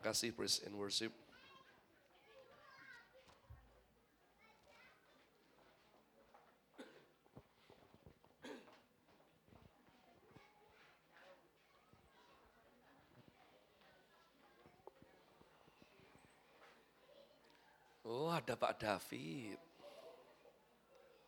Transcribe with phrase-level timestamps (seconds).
[0.00, 1.12] Kasih praise and worship.
[18.06, 19.56] Oh ada Pak David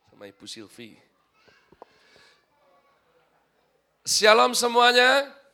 [0.09, 0.95] sama Ibu Silvi.
[4.05, 5.44] Shalom semuanya.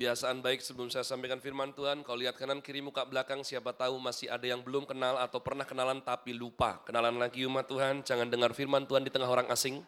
[0.00, 4.00] Kebiasaan baik sebelum saya sampaikan firman Tuhan, kalau lihat kanan kiri muka belakang siapa tahu
[4.00, 6.80] masih ada yang belum kenal atau pernah kenalan tapi lupa.
[6.88, 9.84] Kenalan lagi umat Tuhan, jangan dengar firman Tuhan di tengah orang asing.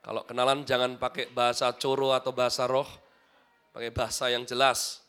[0.00, 2.88] Kalau kenalan jangan pakai bahasa coro atau bahasa roh,
[3.76, 5.04] pakai bahasa yang jelas.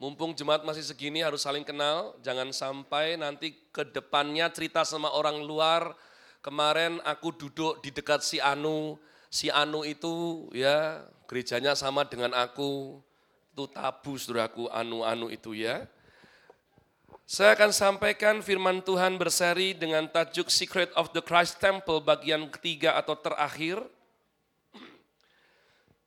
[0.00, 5.44] Mumpung jemaat masih segini harus saling kenal, jangan sampai nanti ke depannya cerita sama orang
[5.44, 5.92] luar,
[6.46, 8.94] kemarin aku duduk di dekat si Anu,
[9.26, 13.02] si Anu itu ya gerejanya sama dengan aku,
[13.50, 15.90] itu tabu saudaraku Anu-Anu itu ya.
[17.26, 22.94] Saya akan sampaikan firman Tuhan berseri dengan tajuk Secret of the Christ Temple bagian ketiga
[22.94, 23.82] atau terakhir.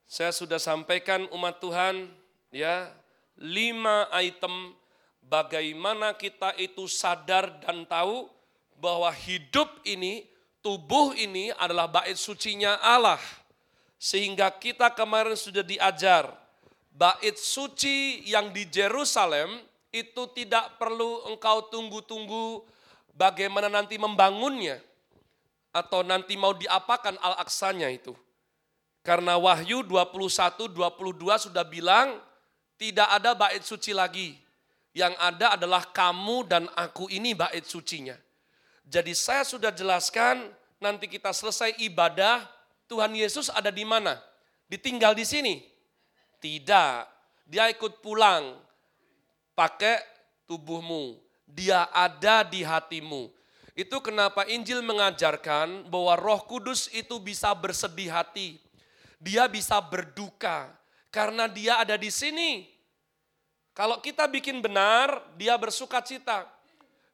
[0.08, 2.08] Saya sudah sampaikan umat Tuhan
[2.56, 2.88] ya
[3.36, 4.72] lima item
[5.28, 8.39] bagaimana kita itu sadar dan tahu
[8.80, 10.26] bahwa hidup ini,
[10.64, 13.20] tubuh ini adalah bait sucinya Allah.
[14.00, 16.32] Sehingga kita kemarin sudah diajar,
[16.96, 19.60] bait suci yang di Jerusalem
[19.92, 22.64] itu tidak perlu engkau tunggu-tunggu
[23.14, 24.80] bagaimana nanti membangunnya.
[25.70, 28.18] Atau nanti mau diapakan Al-Aqsanya itu.
[29.06, 32.18] Karena Wahyu 21, 22 sudah bilang,
[32.80, 34.34] tidak ada bait suci lagi.
[34.96, 38.18] Yang ada adalah kamu dan aku ini bait sucinya.
[38.90, 40.50] Jadi saya sudah jelaskan
[40.82, 42.42] nanti kita selesai ibadah,
[42.90, 44.18] Tuhan Yesus ada di mana?
[44.66, 45.62] Ditinggal di sini?
[46.42, 47.06] Tidak.
[47.46, 48.58] Dia ikut pulang
[49.54, 50.02] pakai
[50.50, 51.22] tubuhmu.
[51.46, 53.30] Dia ada di hatimu.
[53.78, 58.58] Itu kenapa Injil mengajarkan bahwa Roh Kudus itu bisa bersedih hati.
[59.22, 60.74] Dia bisa berduka
[61.14, 62.66] karena dia ada di sini.
[63.78, 66.59] Kalau kita bikin benar, dia bersuka cita.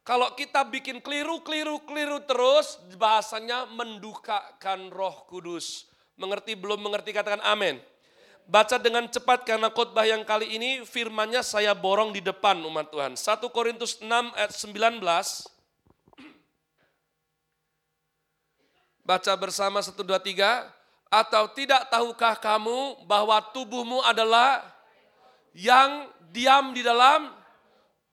[0.05, 5.89] Kalau kita bikin keliru, keliru, keliru terus, bahasanya mendukakan roh kudus.
[6.13, 7.81] Mengerti belum mengerti katakan amin.
[8.45, 13.17] Baca dengan cepat karena khotbah yang kali ini firmannya saya borong di depan umat Tuhan.
[13.17, 14.05] 1 Korintus 6
[14.37, 15.01] ayat 19.
[19.01, 20.69] Baca bersama 1, 2, 3.
[21.09, 24.69] Atau tidak tahukah kamu bahwa tubuhmu adalah
[25.57, 27.33] yang diam di dalam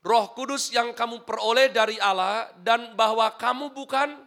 [0.02, 4.18] Roh Kudus yang kamu peroleh dari Allah dan bahwa kamu bukan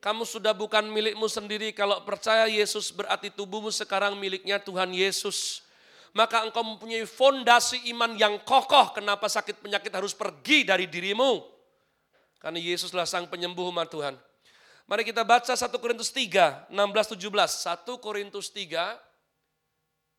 [0.00, 5.64] kamu sudah bukan milikmu sendiri kalau percaya Yesus berarti tubuhmu sekarang miliknya Tuhan Yesus.
[6.12, 11.42] Maka engkau mempunyai fondasi iman yang kokoh kenapa sakit penyakit harus pergi dari dirimu.
[12.36, 14.14] Karena Yesuslah sang penyembuh umat Tuhan.
[14.84, 17.24] Mari kita baca 1 Korintus 3, 16, 17.
[17.24, 19.00] 1 Korintus 3,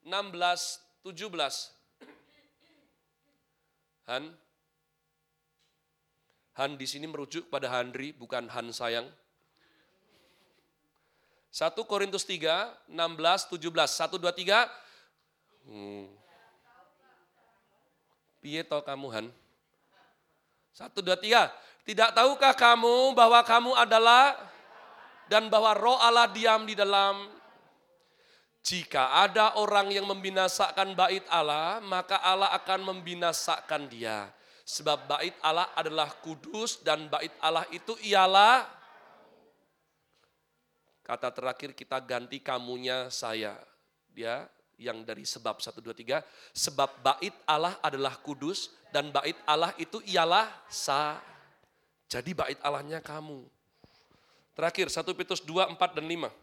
[0.01, 1.84] 16, 17.
[4.05, 4.33] Han.
[6.55, 9.09] Han di sini merujuk pada Handri, bukan Han sayang.
[11.55, 13.71] 1 Korintus 3, 16, 17.
[13.71, 14.67] 1, 2, 3.
[15.66, 16.05] Hmm.
[18.43, 19.27] Piye to kamu Han?
[20.75, 21.47] 1, 2, 3.
[21.85, 24.35] Tidak tahukah kamu bahwa kamu adalah
[25.31, 27.29] dan bahwa roh Allah diam di dalam
[28.66, 34.34] jika ada orang yang membinasakan bait Allah, maka Allah akan membinasakan dia.
[34.66, 38.66] Sebab bait Allah adalah kudus dan bait Allah itu ialah
[41.06, 43.53] kata terakhir kita ganti kamunya saya.
[44.09, 44.50] Dia
[44.82, 50.02] yang dari sebab 1 2 3 sebab bait Allah adalah kudus dan bait Allah itu
[50.09, 51.22] ialah sa.
[52.09, 53.46] Jadi bait Allahnya kamu.
[54.58, 56.34] Terakhir 1 Petrus 2 4 dan 5.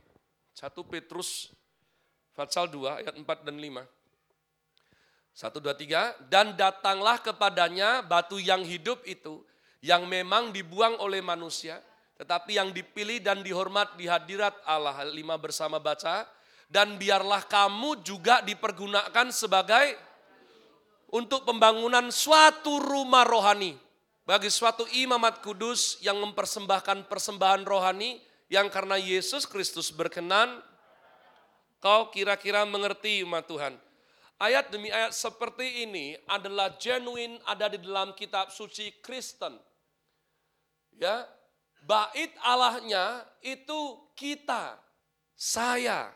[0.55, 1.51] 1 Petrus
[2.33, 3.85] Fatsal 2 ayat 4 dan 5.
[5.33, 6.33] 1, 2, 3.
[6.33, 9.45] Dan datanglah kepadanya batu yang hidup itu,
[9.85, 11.81] yang memang dibuang oleh manusia,
[12.17, 15.05] tetapi yang dipilih dan dihormat di hadirat Allah.
[15.09, 16.25] Lima bersama baca.
[16.73, 19.93] Dan biarlah kamu juga dipergunakan sebagai
[21.13, 23.77] untuk pembangunan suatu rumah rohani.
[24.25, 28.17] Bagi suatu imamat kudus yang mempersembahkan persembahan rohani
[28.49, 30.65] yang karena Yesus Kristus berkenan
[31.83, 33.75] Kau kira-kira mengerti umat Tuhan.
[34.39, 39.59] Ayat demi ayat seperti ini adalah genuine ada di dalam kitab suci Kristen.
[40.95, 41.27] Ya,
[41.83, 44.79] Bait Allahnya itu kita,
[45.35, 46.15] saya.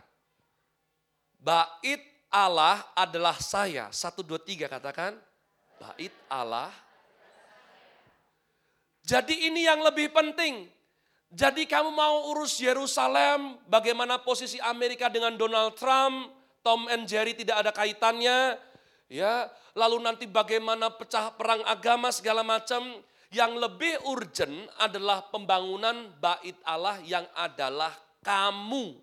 [1.43, 3.91] Bait Allah adalah saya.
[3.91, 5.19] Satu, dua, tiga katakan.
[5.83, 6.71] Bait Allah.
[9.03, 10.71] Jadi ini yang lebih penting.
[11.37, 16.33] Jadi kamu mau urus Yerusalem, bagaimana posisi Amerika dengan Donald Trump,
[16.65, 18.57] Tom and Jerry tidak ada kaitannya,
[19.13, 19.45] ya.
[19.77, 23.05] Lalu nanti bagaimana pecah perang agama segala macam.
[23.29, 27.93] Yang lebih urgent adalah pembangunan bait Allah yang adalah
[28.25, 28.97] kamu.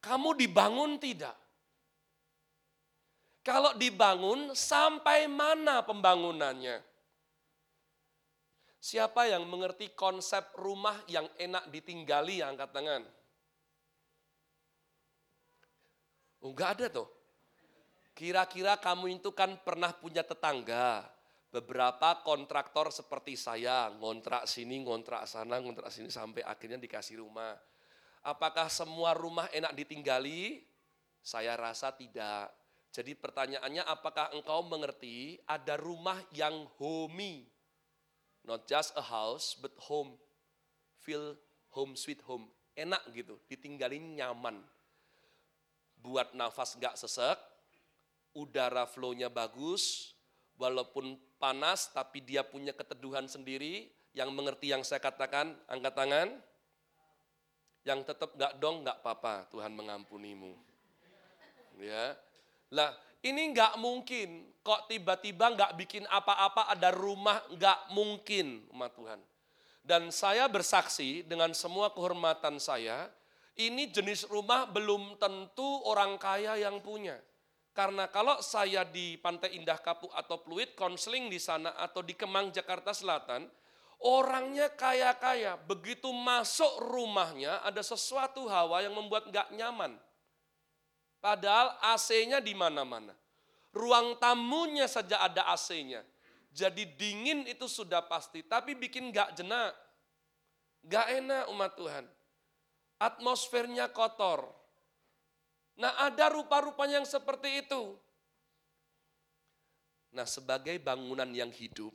[0.00, 1.36] Kamu dibangun tidak?
[3.44, 6.89] Kalau dibangun, sampai mana pembangunannya?
[8.80, 13.02] Siapa yang mengerti konsep rumah yang enak ditinggali yang angkat tangan?
[16.40, 17.08] Oh, enggak ada tuh.
[18.16, 21.04] Kira-kira kamu itu kan pernah punya tetangga,
[21.52, 27.52] beberapa kontraktor seperti saya, ngontrak sini, ngontrak sana, ngontrak sini sampai akhirnya dikasih rumah.
[28.24, 30.64] Apakah semua rumah enak ditinggali?
[31.20, 32.48] Saya rasa tidak.
[32.90, 37.59] Jadi pertanyaannya apakah engkau mengerti ada rumah yang homey?
[38.44, 40.16] Not just a house, but home.
[41.00, 41.36] Feel
[41.72, 42.48] home sweet home.
[42.76, 44.62] Enak gitu, ditinggalin nyaman.
[46.00, 47.36] Buat nafas gak sesek,
[48.32, 50.16] udara flow-nya bagus,
[50.56, 56.28] walaupun panas tapi dia punya keteduhan sendiri, yang mengerti yang saya katakan, angkat tangan.
[57.84, 60.52] Yang tetap gak dong, gak apa-apa, Tuhan mengampunimu.
[61.80, 62.12] Ya,
[62.68, 69.20] lah ini nggak mungkin kok tiba-tiba nggak bikin apa-apa ada rumah nggak mungkin umat Tuhan.
[69.80, 73.08] Dan saya bersaksi dengan semua kehormatan saya,
[73.56, 77.16] ini jenis rumah belum tentu orang kaya yang punya.
[77.72, 82.52] Karena kalau saya di Pantai Indah Kapuk atau Pluit, konseling di sana atau di Kemang,
[82.52, 83.48] Jakarta Selatan,
[84.04, 85.56] orangnya kaya-kaya.
[85.56, 89.96] Begitu masuk rumahnya ada sesuatu hawa yang membuat nggak nyaman.
[91.20, 93.12] Padahal AC-nya di mana-mana.
[93.70, 96.00] Ruang tamunya saja ada AC-nya.
[96.50, 99.76] Jadi dingin itu sudah pasti, tapi bikin gak jenak.
[100.88, 102.04] Gak enak umat Tuhan.
[102.98, 104.48] Atmosfernya kotor.
[105.80, 107.96] Nah ada rupa-rupanya yang seperti itu.
[110.12, 111.94] Nah sebagai bangunan yang hidup,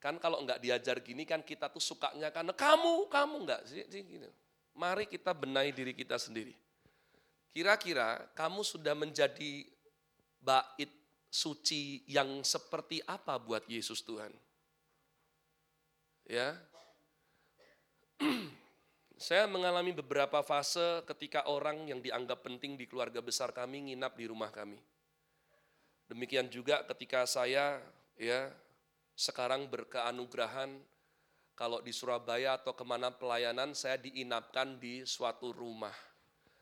[0.00, 3.84] kan kalau nggak diajar gini kan kita tuh sukanya karena kamu, kamu nggak sih.
[4.74, 6.56] Mari kita benahi diri kita sendiri.
[7.50, 9.66] Kira-kira kamu sudah menjadi
[10.38, 10.90] bait
[11.30, 14.30] suci yang seperti apa buat Yesus Tuhan?
[16.30, 16.54] Ya.
[19.20, 24.24] Saya mengalami beberapa fase ketika orang yang dianggap penting di keluarga besar kami nginap di
[24.24, 24.80] rumah kami.
[26.08, 27.78] Demikian juga ketika saya
[28.16, 28.48] ya
[29.12, 30.72] sekarang berkeanugerahan
[31.52, 35.92] kalau di Surabaya atau ke mana pelayanan saya diinapkan di suatu rumah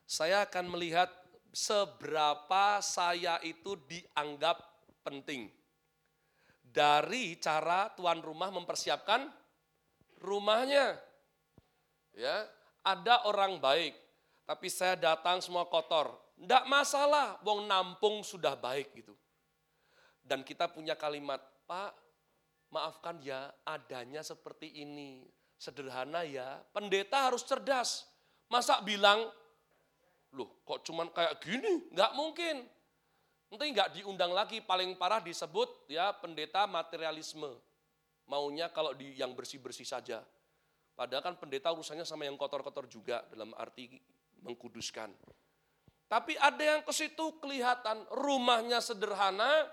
[0.09, 1.13] saya akan melihat
[1.53, 4.57] seberapa saya itu dianggap
[5.05, 5.53] penting.
[6.65, 9.29] Dari cara tuan rumah mempersiapkan
[10.25, 10.97] rumahnya.
[12.17, 12.49] Ya,
[12.81, 13.93] ada orang baik,
[14.49, 16.17] tapi saya datang semua kotor.
[16.41, 19.13] Tidak masalah, wong nampung sudah baik gitu.
[20.25, 21.93] Dan kita punya kalimat, Pak,
[22.73, 25.29] maafkan ya, adanya seperti ini.
[25.59, 28.07] Sederhana ya, pendeta harus cerdas.
[28.47, 29.27] Masa bilang
[30.37, 31.89] Loh, kok cuman kayak gini?
[31.93, 32.57] Nggak mungkin.
[33.49, 37.49] Nanti nggak diundang lagi, paling parah disebut ya pendeta materialisme.
[38.29, 40.21] Maunya kalau di yang bersih-bersih saja.
[40.93, 43.97] Padahal kan pendeta urusannya sama yang kotor-kotor juga dalam arti
[44.45, 45.09] mengkuduskan.
[46.09, 49.65] Tapi ada yang ke situ kelihatan rumahnya sederhana,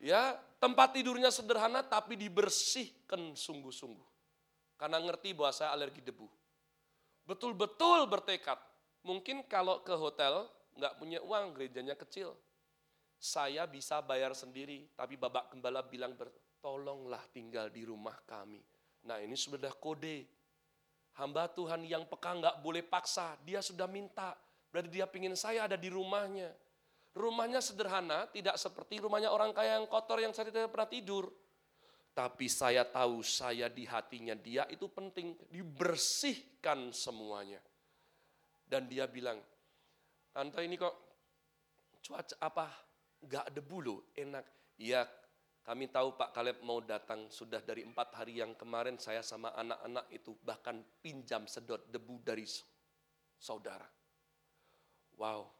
[0.00, 4.08] ya tempat tidurnya sederhana tapi dibersihkan sungguh-sungguh.
[4.76, 6.28] Karena ngerti bahwa saya alergi debu.
[7.24, 8.71] Betul-betul bertekad
[9.02, 10.46] Mungkin kalau ke hotel
[10.78, 12.34] nggak punya uang, gerejanya kecil.
[13.22, 16.14] Saya bisa bayar sendiri, tapi babak gembala bilang
[16.62, 18.62] tolonglah tinggal di rumah kami.
[19.06, 20.26] Nah ini sudah kode.
[21.18, 24.32] Hamba Tuhan yang peka nggak boleh paksa, dia sudah minta.
[24.72, 26.48] Berarti dia pingin saya ada di rumahnya.
[27.12, 31.28] Rumahnya sederhana, tidak seperti rumahnya orang kaya yang kotor yang saya tidak pernah tidur.
[32.16, 37.60] Tapi saya tahu saya di hatinya dia itu penting, dibersihkan semuanya.
[38.72, 39.36] Dan dia bilang,
[40.32, 40.96] Tante ini kok
[42.00, 42.72] cuaca apa?
[43.20, 44.48] Gak debu loh, enak.
[44.80, 45.04] Iya,
[45.60, 50.08] kami tahu Pak Kaleb mau datang sudah dari empat hari yang kemarin saya sama anak-anak
[50.08, 52.48] itu bahkan pinjam sedot debu dari
[53.36, 53.84] saudara.
[55.20, 55.52] Wow.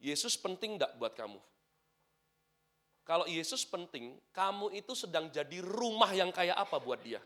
[0.00, 1.38] Yesus penting enggak buat kamu?
[3.04, 7.20] Kalau Yesus penting, kamu itu sedang jadi rumah yang kayak apa buat dia?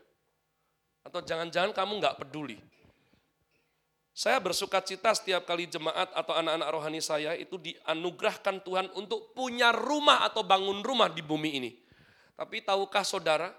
[1.07, 2.59] Atau jangan-jangan kamu nggak peduli.
[4.19, 9.71] Saya bersuka cita setiap kali jemaat atau anak-anak rohani saya itu dianugerahkan Tuhan untuk punya
[9.71, 11.71] rumah atau bangun rumah di bumi ini.
[12.35, 13.55] Tapi tahukah saudara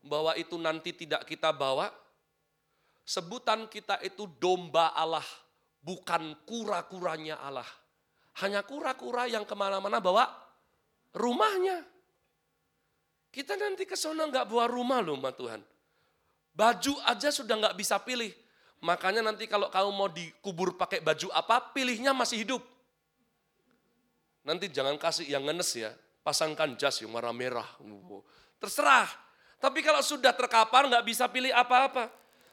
[0.00, 1.92] bahwa itu nanti tidak kita bawa?
[3.04, 5.24] Sebutan kita itu domba Allah,
[5.84, 7.68] bukan kura-kuranya Allah.
[8.40, 10.24] Hanya kura-kura yang ke mana-mana bawa
[11.12, 11.84] rumahnya.
[13.28, 15.60] Kita nanti ke sana nggak bawa rumah loh, Tuhan.
[16.56, 18.47] Baju aja sudah nggak bisa pilih.
[18.78, 22.62] Makanya nanti kalau kamu mau dikubur pakai baju apa, pilihnya masih hidup.
[24.46, 25.90] Nanti jangan kasih yang ngenes ya,
[26.22, 27.66] pasangkan jas yang warna merah.
[28.62, 29.10] Terserah.
[29.58, 32.08] Tapi kalau sudah terkapar nggak bisa pilih apa-apa.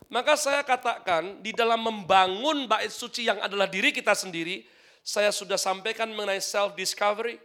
[0.09, 4.65] Maka saya katakan di dalam membangun bait suci yang adalah diri kita sendiri,
[5.01, 7.41] saya sudah sampaikan mengenai self discovery.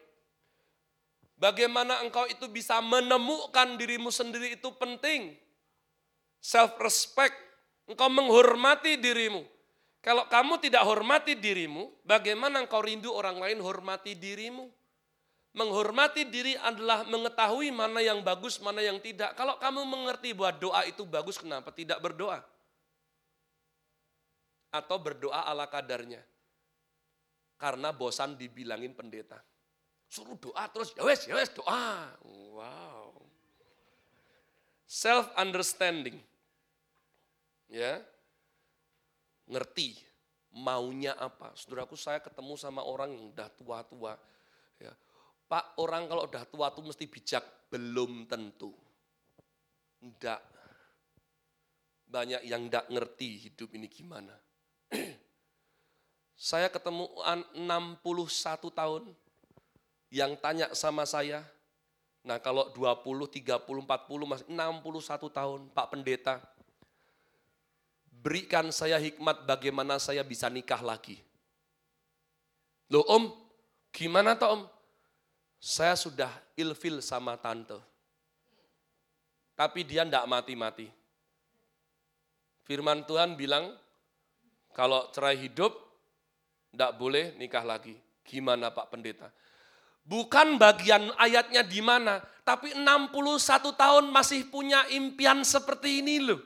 [1.40, 5.36] Bagaimana engkau itu bisa menemukan dirimu sendiri itu penting.
[6.40, 7.36] Self respect,
[7.90, 9.42] engkau menghormati dirimu.
[10.00, 14.70] Kalau kamu tidak hormati dirimu, bagaimana engkau rindu orang lain hormati dirimu?
[15.50, 19.34] Menghormati diri adalah mengetahui mana yang bagus, mana yang tidak.
[19.34, 22.38] Kalau kamu mengerti bahwa doa itu bagus, kenapa tidak berdoa?
[24.70, 26.22] Atau berdoa ala kadarnya.
[27.58, 29.42] Karena bosan dibilangin pendeta.
[30.06, 32.14] Suruh doa terus, ya wes, ya wes doa.
[32.24, 33.20] Wow.
[34.86, 36.29] Self understanding
[37.70, 38.02] ya
[39.46, 39.96] ngerti
[40.54, 41.54] maunya apa.
[41.54, 44.18] Saudaraku saya ketemu sama orang yang udah tua-tua.
[44.82, 44.92] Ya.
[45.46, 47.70] Pak orang kalau udah tua tuh mesti bijak.
[47.70, 48.74] Belum tentu.
[50.02, 50.42] Enggak.
[52.10, 54.34] Banyak yang enggak ngerti hidup ini gimana.
[56.50, 57.06] saya ketemu
[57.54, 58.02] 61
[58.74, 59.04] tahun
[60.10, 61.46] yang tanya sama saya,
[62.26, 66.42] nah kalau 20, 30, 40, masih 61 tahun Pak Pendeta,
[68.20, 71.20] berikan saya hikmat bagaimana saya bisa nikah lagi.
[72.92, 73.32] Loh om,
[73.90, 74.62] gimana toh om?
[75.60, 77.76] Saya sudah ilfil sama tante.
[79.56, 80.88] Tapi dia tidak mati-mati.
[82.64, 83.76] Firman Tuhan bilang,
[84.72, 85.74] kalau cerai hidup,
[86.72, 87.92] tidak boleh nikah lagi.
[88.24, 89.28] Gimana Pak Pendeta?
[90.00, 96.40] Bukan bagian ayatnya di mana, tapi 61 tahun masih punya impian seperti ini loh.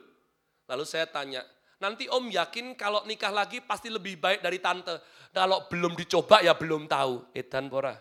[0.67, 1.45] Lalu saya tanya,
[1.79, 4.95] Nanti om yakin kalau nikah lagi pasti lebih baik dari tante.
[5.35, 7.35] Kalau belum dicoba ya belum tahu.
[7.35, 7.95] Edan pora.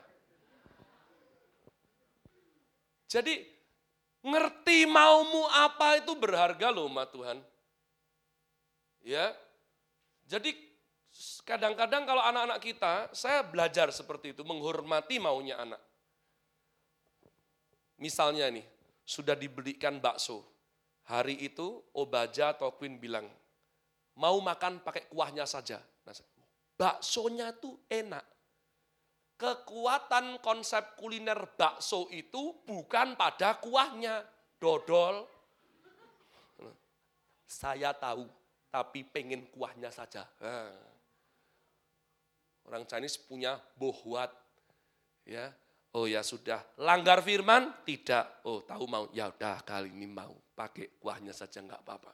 [3.11, 3.35] Jadi
[4.25, 7.39] ngerti maumu apa itu berharga loh ma Tuhan.
[9.05, 9.35] Ya.
[10.25, 10.57] Jadi
[11.45, 15.79] kadang-kadang kalau anak-anak kita, saya belajar seperti itu, menghormati maunya anak.
[18.01, 18.65] Misalnya nih,
[19.05, 20.43] sudah dibelikan bakso.
[21.05, 23.29] Hari itu Obaja atau Queen bilang,
[24.19, 25.79] mau makan pakai kuahnya saja.
[25.79, 26.15] Nah,
[26.79, 28.23] baksonya tuh enak.
[29.35, 34.23] Kekuatan konsep kuliner bakso itu bukan pada kuahnya,
[34.63, 35.27] dodol.
[37.45, 38.27] Saya tahu,
[38.71, 40.23] tapi pengen kuahnya saja.
[42.65, 44.33] Orang Chinese punya bohwat.
[45.25, 45.53] Ya,
[45.93, 46.63] oh ya sudah.
[46.81, 47.73] Langgar firman?
[47.85, 48.47] Tidak.
[48.49, 49.11] Oh tahu mau.
[49.13, 50.33] Ya udah kali ini mau.
[50.55, 52.13] Pakai kuahnya saja nggak apa-apa.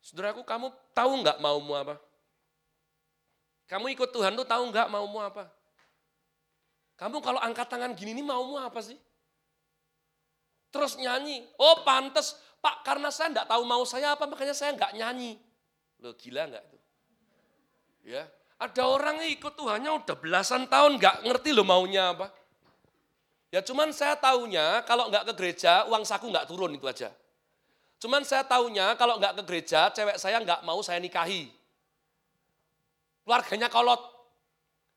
[0.00, 2.00] Saudaraku, kamu tahu nggak maumu apa?
[3.68, 5.46] Kamu ikut Tuhan tuh tahu nggak maumu apa?
[6.96, 8.98] Kamu kalau angkat tangan gini nih maumu apa sih?
[10.70, 14.92] Terus nyanyi, oh pantes Pak karena saya nggak tahu mau saya apa makanya saya nggak
[14.92, 15.40] nyanyi.
[16.04, 16.80] Lo gila nggak tuh?
[18.04, 18.28] Ya,
[18.60, 22.28] ada orang ikut Tuhannya udah belasan tahun nggak ngerti lo maunya apa.
[23.48, 27.08] Ya cuman saya taunya kalau nggak ke gereja uang saku nggak turun itu aja.
[28.00, 31.52] Cuman saya tahunya kalau nggak ke gereja, cewek saya nggak mau saya nikahi.
[33.28, 34.00] Keluarganya kolot.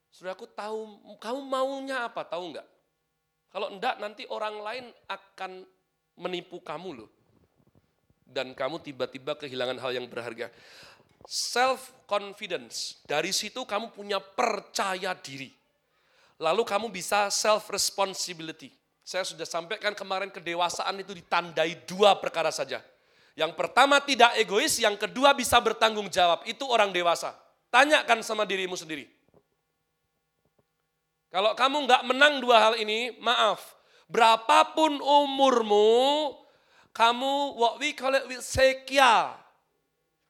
[0.07, 2.67] Sudah aku tahu, kamu maunya apa, tahu nggak?
[3.51, 5.67] Kalau enggak nanti orang lain akan
[6.15, 7.09] menipu kamu loh.
[8.23, 10.47] Dan kamu tiba-tiba kehilangan hal yang berharga.
[11.27, 15.51] Self confidence, dari situ kamu punya percaya diri.
[16.39, 18.71] Lalu kamu bisa self responsibility.
[19.03, 22.79] Saya sudah sampaikan kemarin kedewasaan itu ditandai dua perkara saja.
[23.33, 26.45] Yang pertama tidak egois, yang kedua bisa bertanggung jawab.
[26.45, 27.33] Itu orang dewasa.
[27.73, 29.09] Tanyakan sama dirimu sendiri.
[31.33, 33.73] Kalau kamu nggak menang dua hal ini, maaf.
[34.05, 36.37] Berapapun umurmu,
[36.93, 39.33] kamu what we call it with sekia,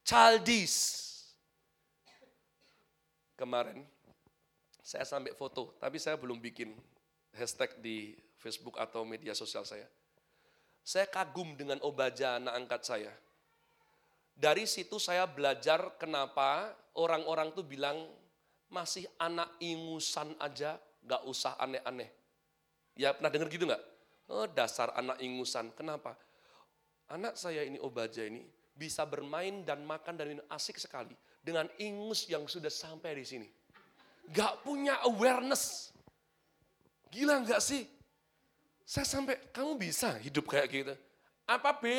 [0.07, 1.03] childish.
[3.35, 3.83] Kemarin
[4.79, 6.71] saya sampai foto, tapi saya belum bikin
[7.35, 9.83] hashtag di Facebook atau media sosial saya.
[10.83, 13.13] Saya kagum dengan Obaja anak angkat saya.
[14.35, 18.11] Dari situ saya belajar kenapa orang-orang tuh bilang
[18.67, 20.75] masih anak ingusan aja,
[21.07, 22.11] gak usah aneh-aneh.
[22.99, 23.83] Ya pernah dengar gitu nggak?
[24.27, 25.71] Oh, dasar anak ingusan.
[25.73, 26.19] Kenapa?
[27.09, 32.25] Anak saya ini Obaja ini bisa bermain dan makan dan minum asik sekali dengan ingus
[32.27, 33.47] yang sudah sampai di sini.
[34.33, 35.93] Gak punya awareness.
[37.13, 37.85] Gila nggak sih?
[38.93, 40.93] Saya sampai, kamu bisa hidup kayak gitu.
[41.49, 41.89] Apa B?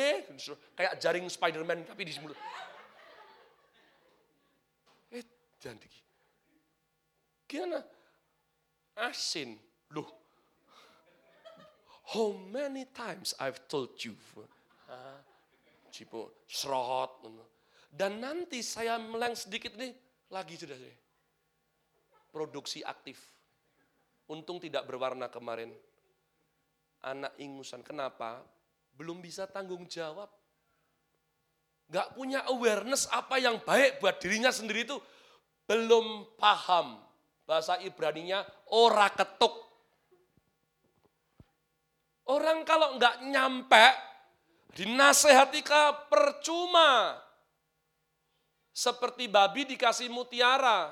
[0.79, 2.39] Kayak jaring Spiderman tapi di mulut.
[5.11, 5.19] Eh,
[5.59, 5.83] jangan.
[7.51, 7.83] Gimana?
[8.95, 9.59] Asin.
[9.91, 10.07] Loh.
[12.15, 14.15] How many times I've told you?
[15.91, 17.27] Cipo, serot.
[17.91, 19.91] Dan nanti saya meleng sedikit nih,
[20.31, 20.95] lagi sudah saya.
[22.31, 23.19] Produksi aktif.
[24.31, 25.75] Untung tidak berwarna kemarin.
[27.05, 27.85] Anak ingusan.
[27.85, 28.41] Kenapa?
[28.95, 30.31] belum bisa tanggung jawab.
[31.91, 34.97] Gak punya awareness apa yang baik buat dirinya sendiri itu
[35.69, 36.97] belum paham.
[37.45, 38.41] Bahasa Ibraninya
[38.73, 39.53] ora ketuk.
[42.25, 43.85] Orang kalau nggak nyampe,
[44.73, 47.21] dinasehati ke percuma.
[48.73, 50.89] Seperti babi dikasih mutiara.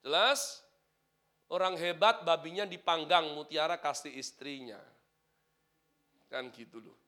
[0.00, 0.64] Jelas?
[1.46, 4.82] Orang hebat babinya dipanggang, mutiara kasih istrinya.
[6.26, 6.98] Kan gitu loh.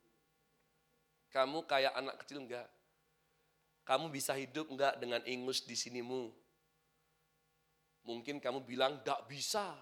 [1.34, 2.68] Kamu kayak anak kecil enggak?
[3.82, 6.30] Kamu bisa hidup enggak dengan ingus di sinimu?
[8.06, 9.74] Mungkin kamu bilang enggak bisa.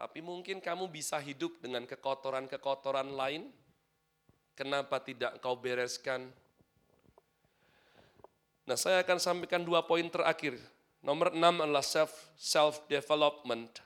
[0.00, 3.52] Tapi mungkin kamu bisa hidup dengan kekotoran-kekotoran lain.
[4.56, 6.32] Kenapa tidak kau bereskan?
[8.64, 10.56] Nah saya akan sampaikan dua poin terakhir.
[11.00, 13.80] Nomor enam adalah self self development.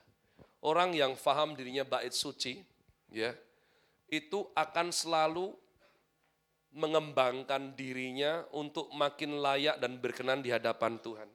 [0.59, 2.65] Orang yang faham dirinya bait suci,
[3.07, 3.31] ya,
[4.09, 5.53] itu akan selalu
[6.75, 11.29] mengembangkan dirinya untuk makin layak dan berkenan di hadapan Tuhan.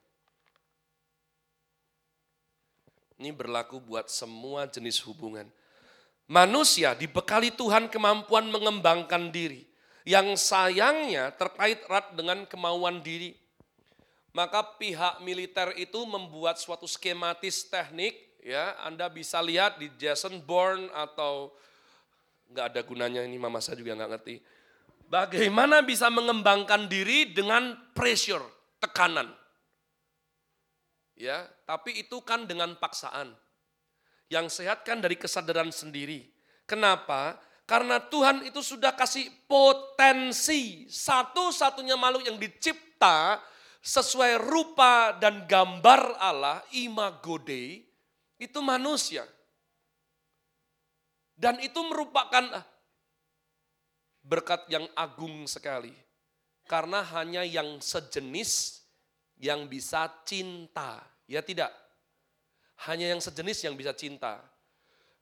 [3.21, 5.49] Ini berlaku buat semua jenis hubungan.
[6.29, 9.65] Manusia dibekali Tuhan kemampuan mengembangkan diri.
[10.05, 13.37] Yang sayangnya terkait erat dengan kemauan diri.
[14.31, 18.15] Maka pihak militer itu membuat suatu skematis teknik,
[18.47, 21.51] ya Anda bisa lihat di Jason Bourne atau
[22.51, 24.37] nggak ada gunanya ini mama saya juga nggak ngerti.
[25.11, 28.47] Bagaimana bisa mengembangkan diri dengan pressure,
[28.79, 29.35] tekanan.
[31.19, 33.35] Ya, tapi itu kan dengan paksaan.
[34.31, 36.31] Yang sehat kan dari kesadaran sendiri.
[36.71, 37.35] Kenapa?
[37.67, 40.87] Karena Tuhan itu sudah kasih potensi.
[40.87, 43.43] Satu-satunya makhluk yang dicipta
[43.81, 47.81] sesuai rupa dan gambar Allah, imago Dei,
[48.37, 49.25] itu manusia.
[51.41, 52.65] Dan itu merupakan
[54.21, 55.93] berkat yang agung sekali.
[56.69, 58.85] Karena hanya yang sejenis
[59.41, 61.01] yang bisa cinta.
[61.25, 61.73] Ya tidak.
[62.85, 64.45] Hanya yang sejenis yang bisa cinta.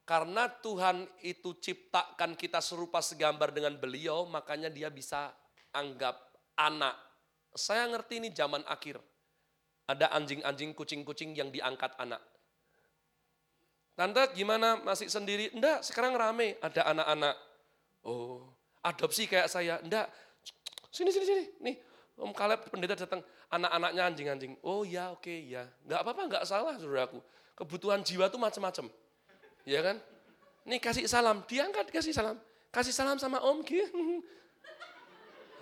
[0.02, 5.30] Karena Tuhan itu ciptakan kita serupa segambar dengan beliau, makanya dia bisa
[5.70, 6.16] anggap
[6.56, 7.07] anak.
[7.58, 9.02] Saya ngerti ini zaman akhir.
[9.90, 12.22] Ada anjing-anjing, kucing-kucing yang diangkat anak.
[13.98, 15.50] Tante gimana masih sendiri?
[15.50, 17.34] Enggak, sekarang rame, ada anak-anak.
[18.06, 18.46] Oh,
[18.86, 19.82] adopsi kayak saya.
[19.82, 20.06] Enggak,
[20.94, 21.44] sini, sini, sini.
[21.58, 21.76] Nih,
[22.14, 24.52] Om Kaleb pendeta datang, anak-anaknya anjing-anjing.
[24.62, 25.66] Oh ya, oke, okay, ya.
[25.82, 27.18] Enggak apa-apa, enggak salah saudaraku.
[27.58, 28.86] Kebutuhan jiwa tuh macam-macam.
[29.66, 29.98] Ya kan?
[30.62, 32.38] Nih kasih salam, diangkat kasih salam.
[32.68, 33.64] Kasih salam sama Om.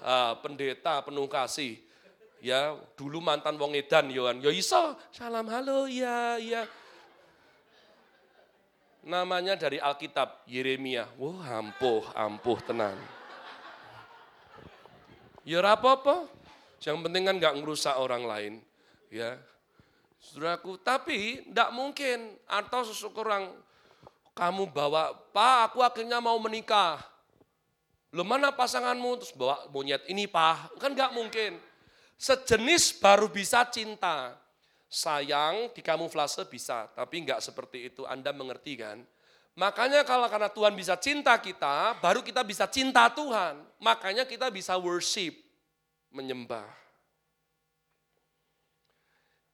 [0.06, 1.80] Ah, pendeta penuh kasih.
[2.46, 4.38] Ya, dulu mantan wong edan Yohan.
[4.38, 6.62] Ya iso, salam halo, ya, ya
[9.06, 11.06] namanya dari Alkitab, Yeremia.
[11.16, 12.98] Wah, ampuh, ampuh tenang.
[15.46, 16.26] Ya apa-apa,
[16.82, 18.54] yang penting kan nggak ngerusak orang lain.
[19.14, 19.38] Ya,
[20.18, 23.54] Saudaraku, tapi tidak mungkin atau seseorang
[24.34, 26.98] kamu bawa, Pak, aku akhirnya mau menikah.
[28.10, 29.22] Lo mana pasanganmu?
[29.22, 30.82] Terus bawa monyet ini, Pak.
[30.82, 31.62] Kan nggak mungkin.
[32.16, 34.32] Sejenis baru bisa cinta.
[34.88, 38.08] Sayang di kamuflase bisa, tapi enggak seperti itu.
[38.08, 39.04] Anda mengerti kan?
[39.56, 43.56] Makanya kalau karena Tuhan bisa cinta kita, baru kita bisa cinta Tuhan.
[43.80, 45.32] Makanya kita bisa worship,
[46.12, 46.68] menyembah.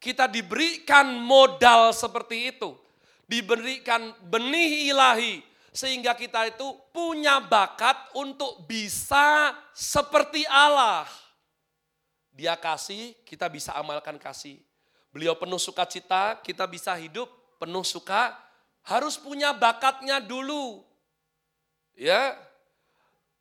[0.02, 2.74] Kita diberikan modal seperti itu.
[3.30, 5.38] Diberikan benih ilahi.
[5.70, 11.06] Sehingga kita itu punya bakat untuk bisa seperti Allah.
[12.32, 14.56] Dia kasih, kita bisa amalkan kasih.
[15.12, 17.28] Beliau penuh sukacita, kita bisa hidup
[17.60, 18.32] penuh suka,
[18.82, 20.80] harus punya bakatnya dulu.
[21.92, 22.32] Ya,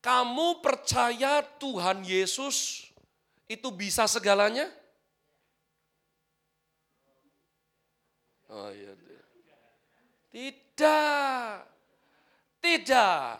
[0.03, 2.89] kamu percaya Tuhan Yesus
[3.47, 4.67] itu bisa segalanya?
[8.51, 8.91] Oh iya.
[10.31, 11.51] Tidak.
[12.59, 13.31] Tidak.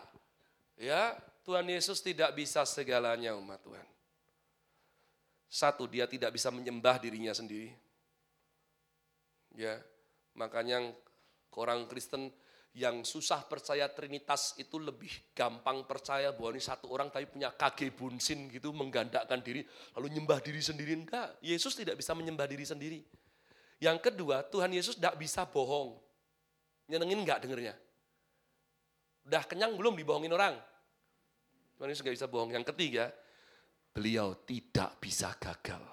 [0.80, 3.91] Ya, Tuhan Yesus tidak bisa segalanya umat Tuhan.
[5.52, 7.76] Satu, dia tidak bisa menyembah dirinya sendiri.
[9.52, 9.76] Ya,
[10.32, 10.96] makanya
[11.60, 12.32] orang Kristen
[12.72, 17.92] yang susah percaya Trinitas itu lebih gampang percaya bahwa ini satu orang tapi punya kage
[17.92, 19.60] bunsin gitu menggandakan diri
[19.92, 20.96] lalu nyembah diri sendiri.
[20.96, 23.04] Enggak Yesus tidak bisa menyembah diri sendiri.
[23.76, 26.00] Yang kedua Tuhan Yesus tidak bisa bohong.
[26.88, 27.76] Nyenengin enggak dengernya?
[29.28, 30.56] Udah kenyang belum dibohongin orang?
[31.76, 32.56] Tuhan Yesus enggak bisa bohong.
[32.56, 33.12] Yang ketiga
[33.92, 35.84] beliau tidak bisa gagal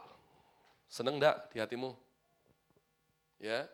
[0.90, 1.92] seneng enggak di hatimu
[3.44, 3.68] ya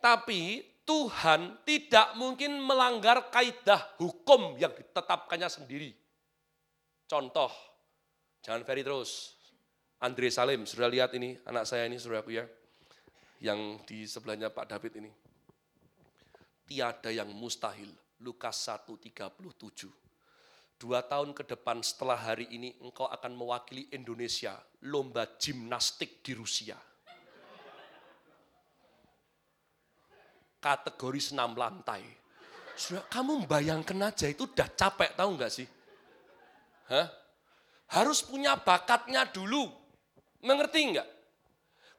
[0.00, 5.94] tapi Tuhan tidak mungkin melanggar kaidah hukum yang ditetapkannya sendiri.
[7.06, 7.52] Contoh,
[8.42, 9.38] jangan Ferry terus.
[10.02, 12.42] Andre Salim, sudah lihat ini, anak saya ini, saudaraku ya,
[13.38, 15.12] yang di sebelahnya Pak David ini.
[16.66, 17.92] Tiada yang mustahil,
[18.24, 20.09] Lukas 1:37.
[20.80, 24.56] Dua tahun ke depan setelah hari ini engkau akan mewakili Indonesia
[24.88, 26.80] lomba gimnastik di Rusia.
[30.60, 32.04] kategori senam lantai.
[32.76, 35.66] Sudah, kamu membayangkan aja itu udah capek tahu nggak sih?
[36.92, 37.08] Hah?
[37.90, 39.68] Harus punya bakatnya dulu.
[40.44, 41.08] Mengerti nggak?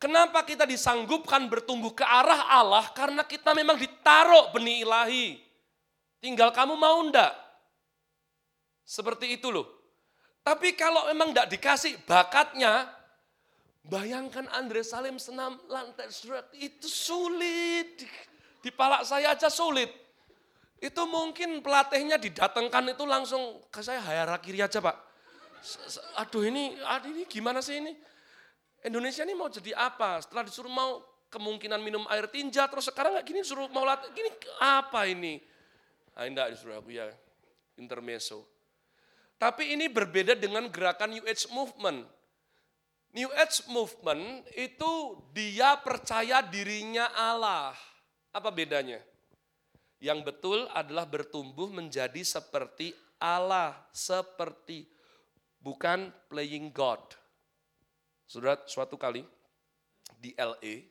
[0.01, 2.89] Kenapa kita disanggupkan bertumbuh ke arah Allah?
[2.97, 5.37] Karena kita memang ditaruh benih ilahi.
[6.17, 7.50] Tinggal kamu mau ndak?
[8.83, 9.67] Seperti itu loh.
[10.41, 12.89] Tapi kalau memang ndak dikasih bakatnya,
[13.85, 16.09] bayangkan Andre Salim senam lantai
[16.57, 18.03] itu sulit.
[18.61, 19.89] Di palak saya aja sulit.
[20.81, 24.97] Itu mungkin pelatihnya didatangkan itu langsung ke saya hayar kiri aja pak.
[26.17, 27.93] Aduh ini, aduh ini gimana sih ini?
[28.81, 30.25] Indonesia ini mau jadi apa?
[30.25, 34.29] Setelah disuruh mau kemungkinan minum air tinja, terus sekarang nggak gini suruh mau latih, gini
[34.57, 35.37] apa ini?
[36.17, 37.07] Nah, enggak disuruh aku ya,
[37.77, 38.50] intermezzo.
[39.41, 42.05] Tapi ini berbeda dengan gerakan New Age Movement.
[43.17, 47.73] New Age Movement itu dia percaya dirinya Allah.
[48.29, 49.01] Apa bedanya?
[49.97, 54.85] Yang betul adalah bertumbuh menjadi seperti Allah, seperti
[55.57, 57.01] bukan playing God.
[58.29, 59.25] Sudah suatu kali
[60.21, 60.85] di LA,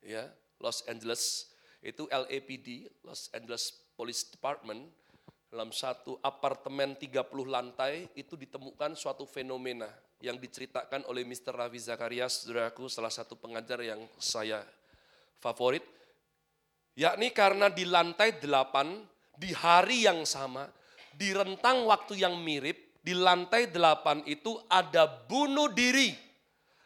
[0.00, 0.32] ya
[0.64, 1.52] Los Angeles,
[1.84, 4.88] itu LAPD, Los Angeles Police Department,
[5.52, 9.84] dalam satu apartemen 30 lantai itu ditemukan suatu fenomena
[10.24, 11.52] yang diceritakan oleh Mr.
[11.52, 14.64] Ravi Zakarias, saudaraku, salah satu pengajar yang saya
[15.36, 15.84] favorit
[16.92, 19.00] Yakni karena di lantai delapan,
[19.32, 20.68] di hari yang sama,
[21.16, 26.12] di rentang waktu yang mirip, di lantai delapan itu ada bunuh diri.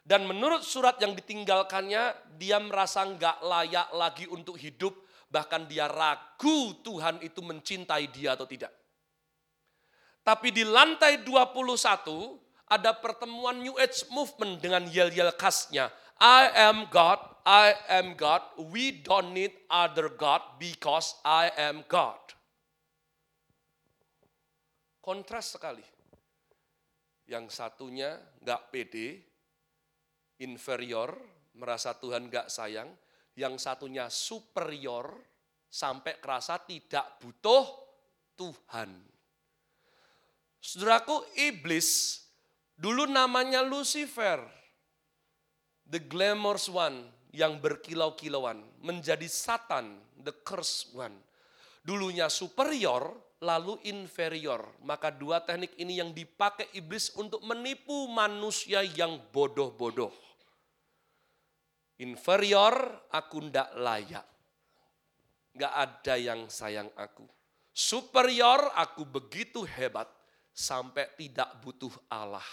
[0.07, 4.95] Dan menurut surat yang ditinggalkannya, dia merasa nggak layak lagi untuk hidup,
[5.27, 8.71] bahkan dia ragu Tuhan itu mencintai dia atau tidak.
[10.27, 15.87] Tapi di lantai 21 ada pertemuan New Age Movement dengan yel-yel khasnya.
[16.19, 18.43] I am God, I am God.
[18.59, 22.19] We don't need other God because I am God.
[24.99, 25.85] Kontras sekali.
[27.31, 29.23] Yang satunya nggak pede,
[30.43, 31.15] inferior,
[31.55, 32.91] merasa Tuhan nggak sayang.
[33.37, 35.13] Yang satunya superior,
[35.69, 37.69] sampai kerasa tidak butuh
[38.33, 38.91] Tuhan.
[40.57, 42.21] Saudaraku, iblis
[42.75, 44.41] dulu namanya Lucifer,
[45.85, 51.13] the glamorous one, yang berkilau-kilauan menjadi Satan, the cursed one.
[51.85, 53.13] Dulunya superior,
[53.45, 54.65] lalu inferior.
[54.83, 60.26] Maka dua teknik ini yang dipakai iblis untuk menipu manusia yang bodoh-bodoh.
[62.03, 64.27] Inferior, aku ndak layak.
[65.57, 67.25] Gak ada yang sayang aku.
[67.73, 70.09] Superior, aku begitu hebat
[70.53, 72.45] sampai tidak butuh Allah.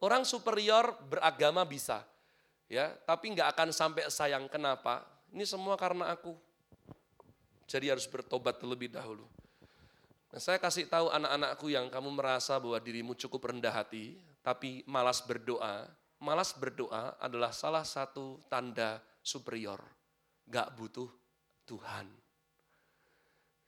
[0.00, 2.04] Orang superior beragama bisa,
[2.66, 6.34] ya tapi nggak akan sampai sayang kenapa ini semua karena aku
[7.66, 9.26] jadi harus bertobat terlebih dahulu
[10.34, 15.22] nah, saya kasih tahu anak-anakku yang kamu merasa bahwa dirimu cukup rendah hati tapi malas
[15.22, 15.86] berdoa
[16.22, 19.82] malas berdoa adalah salah satu tanda superior
[20.48, 21.10] nggak butuh
[21.68, 22.06] Tuhan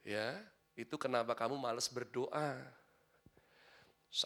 [0.06, 0.38] ya
[0.78, 2.56] itu kenapa kamu malas berdoa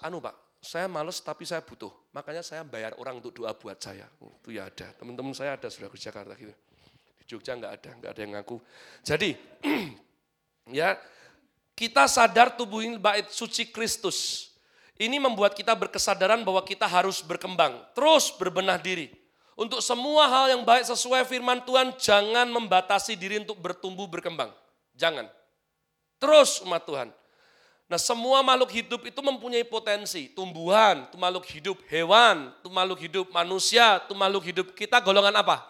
[0.05, 1.91] anu pak saya males tapi saya butuh.
[2.15, 4.07] Makanya saya bayar orang untuk doa buat saya.
[4.23, 4.95] Oh, itu ya ada.
[4.95, 6.55] Teman-teman saya ada sudah ke Jakarta gitu.
[7.19, 8.57] Di Jogja nggak ada, nggak ada yang ngaku.
[9.03, 9.35] Jadi
[10.79, 10.95] ya
[11.75, 14.52] kita sadar tubuh ini bait suci Kristus.
[15.03, 19.11] Ini membuat kita berkesadaran bahwa kita harus berkembang, terus berbenah diri.
[19.59, 24.55] Untuk semua hal yang baik sesuai firman Tuhan, jangan membatasi diri untuk bertumbuh berkembang.
[24.95, 25.27] Jangan.
[26.23, 27.11] Terus umat Tuhan.
[27.91, 30.31] Nah semua makhluk hidup itu mempunyai potensi.
[30.31, 31.77] Tumbuhan, itu makhluk hidup.
[31.91, 33.27] Hewan, itu makhluk hidup.
[33.35, 34.67] Manusia, itu makhluk hidup.
[34.71, 35.67] Kita golongan apa?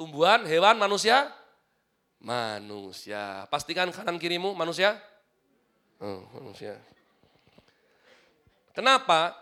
[0.00, 1.28] Tumbuhan, hewan, manusia?
[2.24, 3.44] Manusia.
[3.52, 4.96] Pastikan kanan kirimu manusia?
[6.00, 6.80] Oh, manusia.
[8.72, 9.36] Kenapa?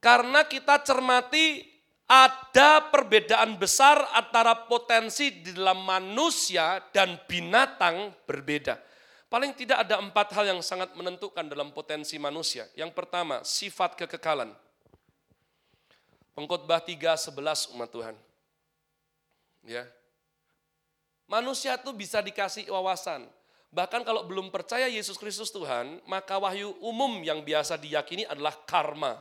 [0.00, 1.60] Karena kita cermati
[2.08, 8.80] ada perbedaan besar antara potensi di dalam manusia dan binatang berbeda.
[9.28, 12.64] Paling tidak ada empat hal yang sangat menentukan dalam potensi manusia.
[12.72, 14.56] Yang pertama, sifat kekekalan.
[16.32, 18.16] Pengkhotbah 3:11 umat Tuhan.
[19.68, 19.84] Ya.
[21.28, 23.28] Manusia itu bisa dikasih wawasan.
[23.68, 29.20] Bahkan kalau belum percaya Yesus Kristus Tuhan, maka wahyu umum yang biasa diyakini adalah karma.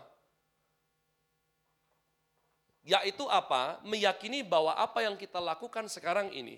[2.88, 3.84] Yaitu apa?
[3.84, 6.56] Meyakini bahwa apa yang kita lakukan sekarang ini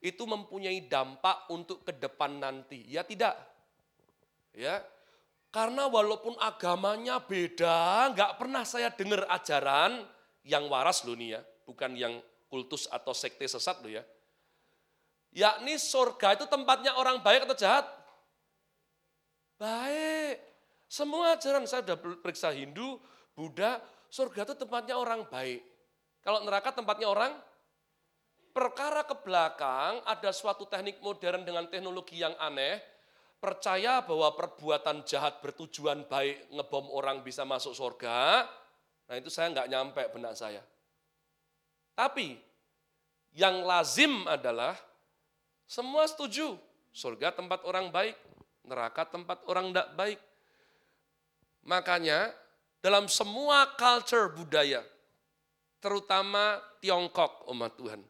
[0.00, 2.82] itu mempunyai dampak untuk ke depan nanti.
[2.90, 3.38] Ya tidak.
[4.56, 4.82] Ya.
[5.50, 10.06] Karena walaupun agamanya beda, nggak pernah saya dengar ajaran
[10.46, 12.14] yang waras loh nih ya, bukan yang
[12.46, 14.02] kultus atau sekte sesat loh ya.
[15.30, 17.86] Yakni surga itu tempatnya orang baik atau jahat?
[19.60, 20.42] Baik.
[20.90, 22.98] Semua ajaran saya sudah periksa Hindu,
[23.30, 23.78] Buddha,
[24.10, 25.62] surga itu tempatnya orang baik.
[26.20, 27.38] Kalau neraka tempatnya orang
[28.50, 32.82] perkara ke belakang ada suatu teknik modern dengan teknologi yang aneh,
[33.38, 38.50] percaya bahwa perbuatan jahat bertujuan baik ngebom orang bisa masuk surga,
[39.06, 40.60] nah itu saya nggak nyampe benak saya.
[41.94, 42.34] Tapi
[43.38, 44.74] yang lazim adalah
[45.70, 46.58] semua setuju,
[46.90, 48.18] surga tempat orang baik,
[48.66, 50.20] neraka tempat orang tidak baik.
[51.62, 52.34] Makanya
[52.82, 54.82] dalam semua culture budaya,
[55.78, 58.02] terutama Tiongkok umat Tuhan,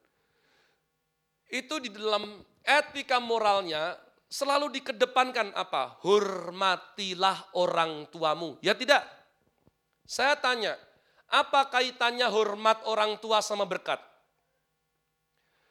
[1.52, 3.92] itu di dalam etika moralnya
[4.24, 6.00] selalu dikedepankan apa?
[6.00, 8.56] Hormatilah orang tuamu.
[8.64, 9.04] Ya tidak?
[10.08, 10.80] Saya tanya,
[11.28, 14.09] apa kaitannya hormat orang tua sama berkat?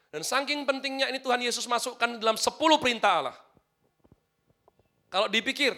[0.10, 2.50] Dan saking pentingnya ini Tuhan Yesus masukkan dalam 10
[2.82, 3.38] perintah Allah.
[5.10, 5.78] Kalau dipikir,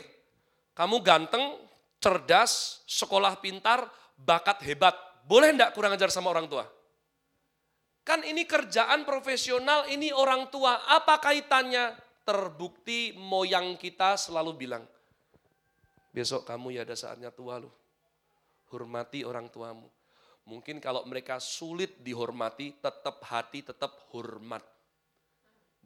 [0.71, 1.59] kamu ganteng,
[1.99, 4.95] cerdas, sekolah pintar, bakat hebat,
[5.27, 6.63] boleh enggak kurang ajar sama orang tua?
[8.01, 10.79] Kan ini kerjaan profesional, ini orang tua.
[10.89, 12.09] Apa kaitannya?
[12.21, 14.85] Terbukti moyang kita selalu bilang,
[16.13, 17.73] besok kamu ya ada saatnya tua loh.
[18.69, 19.89] Hormati orang tuamu.
[20.49, 24.65] Mungkin kalau mereka sulit dihormati, tetap hati, tetap hormat.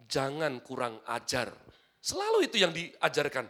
[0.07, 1.51] Jangan kurang ajar.
[1.99, 3.47] Selalu itu yang diajarkan.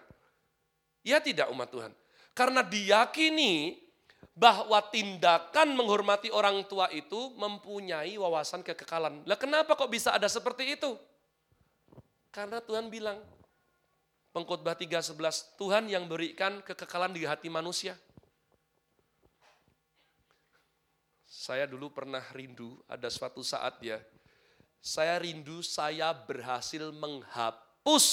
[1.05, 1.93] Ya tidak umat Tuhan.
[2.33, 3.85] Karena diyakini
[4.35, 9.23] bahwa tindakan menghormati orang tua itu mempunyai wawasan kekekalan.
[9.23, 10.97] Lah kenapa kok bisa ada seperti itu?
[12.35, 13.15] Karena Tuhan bilang,
[14.35, 17.95] pengkhotbah 3.11, Tuhan yang berikan kekekalan di hati manusia.
[21.45, 24.01] Saya dulu pernah rindu, ada suatu saat ya,
[24.81, 28.05] saya rindu saya berhasil menghapus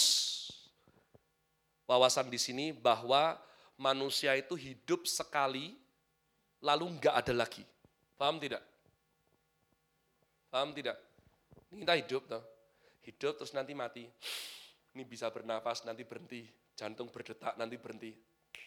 [1.89, 3.41] wawasan di sini bahwa
[3.81, 5.81] manusia itu hidup sekali
[6.61, 7.65] lalu enggak ada lagi.
[8.21, 8.61] Paham tidak?
[10.53, 11.01] Paham tidak?
[11.73, 12.45] Ini kita hidup toh.
[13.01, 14.05] Hidup terus nanti mati.
[14.93, 16.45] Ini bisa bernafas nanti berhenti.
[16.77, 18.13] Jantung berdetak nanti berhenti.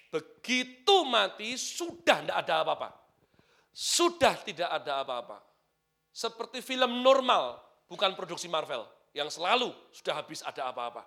[0.10, 3.05] Begitu mati sudah tidak ada apa-apa.
[3.76, 5.44] Sudah tidak ada apa-apa.
[6.16, 7.60] Seperti film normal,
[7.92, 8.88] bukan produksi Marvel.
[9.12, 11.04] Yang selalu sudah habis ada apa-apa.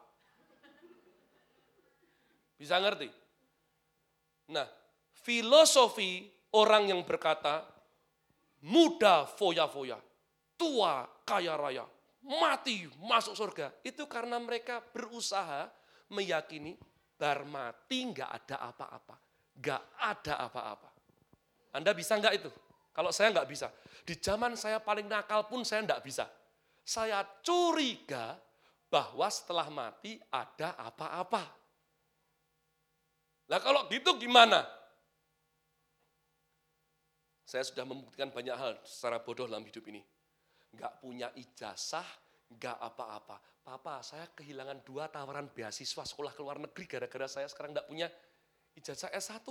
[2.61, 3.09] Bisa ngerti?
[4.53, 4.69] Nah,
[5.25, 7.65] filosofi orang yang berkata,
[8.61, 9.97] muda foya-foya,
[10.61, 11.89] tua kaya raya,
[12.21, 13.73] mati masuk surga.
[13.81, 15.73] Itu karena mereka berusaha
[16.13, 16.77] meyakini
[17.17, 19.17] bar mati nggak ada apa-apa.
[19.57, 20.98] Nggak ada apa-apa.
[21.73, 22.51] Anda bisa nggak itu?
[22.93, 23.71] Kalau saya nggak bisa.
[24.03, 26.27] Di zaman saya paling nakal pun saya nggak bisa.
[26.83, 28.35] Saya curiga
[28.89, 31.45] bahwa setelah mati ada apa-apa.
[33.49, 34.65] Nah kalau gitu gimana?
[37.49, 40.05] Saya sudah membuktikan banyak hal secara bodoh dalam hidup ini.
[40.77, 42.05] Enggak punya ijazah,
[42.53, 43.41] enggak apa-apa.
[43.65, 48.09] Papa, saya kehilangan dua tawaran beasiswa sekolah ke luar negeri gara-gara saya sekarang enggak punya
[48.77, 49.49] ijazah S1.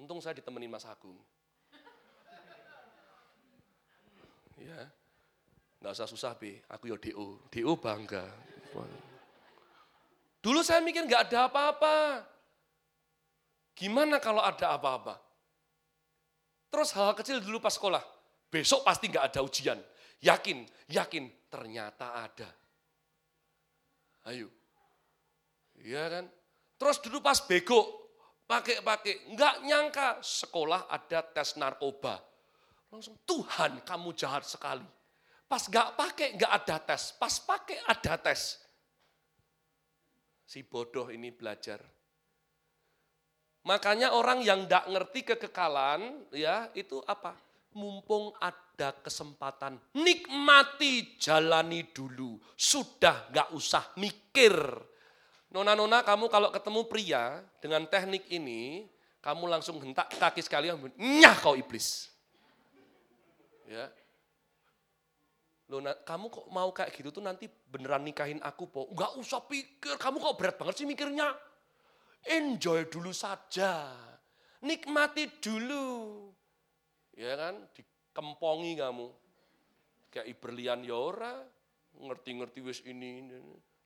[0.00, 1.20] Untung saya ditemenin Mas Agung.
[4.56, 4.88] Ya,
[5.80, 6.64] enggak usah susah, Be.
[6.72, 7.36] Aku yo DO.
[7.52, 8.24] DO bangga.
[10.40, 12.24] Dulu saya mikir nggak ada apa-apa.
[13.76, 15.20] Gimana kalau ada apa-apa?
[16.72, 18.00] Terus hal, -hal kecil dulu pas sekolah.
[18.48, 19.76] Besok pasti nggak ada ujian.
[20.24, 22.48] Yakin, yakin, ternyata ada.
[24.28, 24.48] Ayo.
[25.80, 26.24] Iya kan?
[26.76, 28.09] Terus dulu pas bego,
[28.50, 32.18] pakai-pakai, nggak nyangka sekolah ada tes narkoba.
[32.90, 34.82] Langsung, Tuhan kamu jahat sekali.
[35.46, 37.14] Pas nggak pakai, nggak ada tes.
[37.14, 38.58] Pas pakai, ada tes.
[40.42, 41.78] Si bodoh ini belajar.
[43.70, 47.38] Makanya orang yang tidak ngerti kekekalan, ya itu apa?
[47.70, 52.34] Mumpung ada kesempatan, nikmati jalani dulu.
[52.58, 54.58] Sudah nggak usah mikir.
[55.50, 58.86] Nona-nona kamu kalau ketemu pria dengan teknik ini,
[59.18, 62.06] kamu langsung hentak kaki sekali, nyah kau iblis.
[63.66, 63.86] Ya,
[65.70, 68.90] Loh, kamu kok mau kayak gitu tuh nanti beneran nikahin aku, Po?
[68.90, 71.30] Enggak usah pikir, kamu kok berat banget sih mikirnya.
[72.26, 73.94] Enjoy dulu saja.
[74.66, 75.86] Nikmati dulu.
[77.14, 79.14] Ya kan, dikempongi kamu.
[80.10, 83.38] Kayak Iberlian Yora, ya ngerti-ngerti wis ini, ini.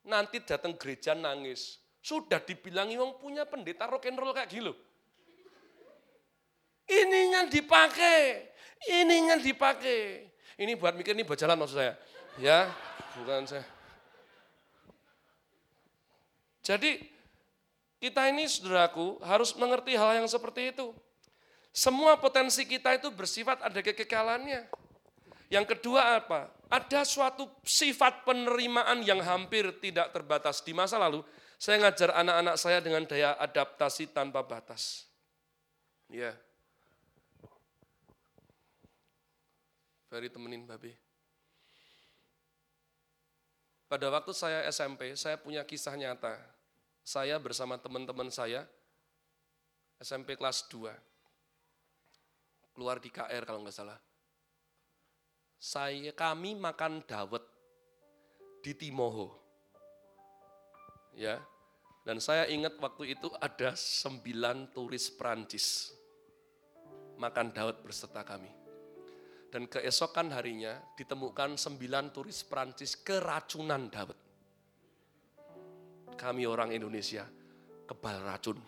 [0.05, 1.81] Nanti datang gereja nangis.
[2.05, 4.77] Sudah dibilangi wong punya pendeta rock and roll kayak gitu.
[6.85, 8.53] Ininya dipakai,
[8.93, 10.29] ininya dipakai.
[10.61, 11.97] Ini buat mikir, ini buat jalan maksud saya.
[12.37, 12.69] Ya,
[13.17, 13.65] bukan saya.
[16.61, 17.01] Jadi,
[18.05, 20.93] kita ini saudaraku harus mengerti hal yang seperti itu.
[21.73, 24.69] Semua potensi kita itu bersifat ada kekekalannya.
[25.49, 26.53] Yang kedua apa?
[26.75, 30.59] Ada suatu sifat penerimaan yang hampir tidak terbatas.
[30.67, 31.23] Di masa lalu,
[31.55, 35.07] saya ngajar anak-anak saya dengan daya adaptasi tanpa batas.
[36.11, 36.35] Ya,
[40.15, 40.95] Ferry temenin babi.
[43.91, 46.39] Pada waktu saya SMP, saya punya kisah nyata.
[47.03, 48.63] Saya bersama teman-teman saya,
[49.99, 50.87] SMP kelas 2.
[52.79, 53.99] Keluar di KR kalau nggak salah.
[55.59, 57.45] Saya kami makan dawet
[58.61, 59.35] di Timoho.
[61.17, 61.41] Ya.
[62.05, 65.95] Dan saya ingat waktu itu ada sembilan turis Prancis
[67.19, 68.51] makan dawet berserta kami.
[69.51, 74.19] Dan keesokan harinya ditemukan sembilan turis Perancis keracunan dawet.
[76.19, 77.23] Kami orang Indonesia
[77.87, 78.59] kebal racun.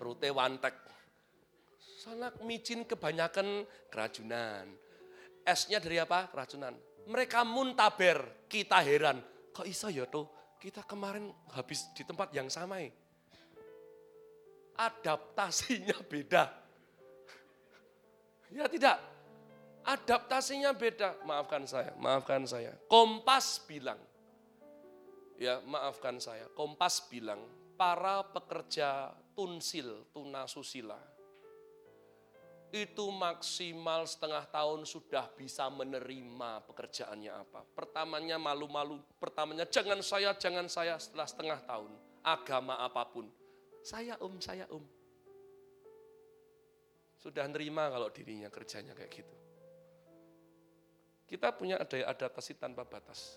[0.00, 0.76] Perutnya wantek.
[1.98, 4.70] Sanak micin kebanyakan keracunan.
[5.42, 6.30] Esnya dari apa?
[6.30, 6.78] Keracunan.
[7.10, 9.18] Mereka muntaber, kita heran.
[9.50, 10.30] Kok bisa ya tuh?
[10.62, 11.26] Kita kemarin
[11.58, 12.94] habis di tempat yang sama ya.
[14.78, 16.68] Adaptasinya beda
[18.52, 18.96] Ya tidak.
[19.84, 21.16] Adaptasinya beda.
[21.24, 22.76] Maafkan saya, maafkan saya.
[22.88, 24.00] Kompas bilang.
[25.38, 26.48] Ya, maafkan saya.
[26.52, 27.40] Kompas bilang,
[27.78, 30.98] para pekerja tunsil, tunasusila,
[32.68, 37.64] itu maksimal setengah tahun sudah bisa menerima pekerjaannya apa.
[37.72, 41.92] Pertamanya malu-malu, pertamanya jangan saya, jangan saya setelah setengah tahun.
[42.20, 43.28] Agama apa pun.
[43.80, 44.84] Saya om, saya om
[47.18, 49.36] sudah nerima kalau dirinya kerjanya kayak gitu.
[51.28, 53.36] Kita punya daya adaptasi tanpa batas.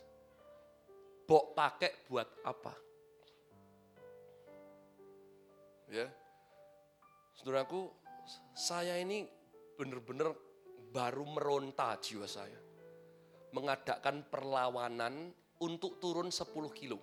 [1.28, 2.72] Bok pakai buat apa?
[5.92, 6.08] Ya.
[7.36, 7.90] Saudaraku,
[8.54, 9.26] saya ini
[9.78, 10.36] benar-benar
[10.92, 12.60] baru meronta jiwa saya.
[13.52, 17.00] Mengadakan perlawanan untuk turun 10 kilo.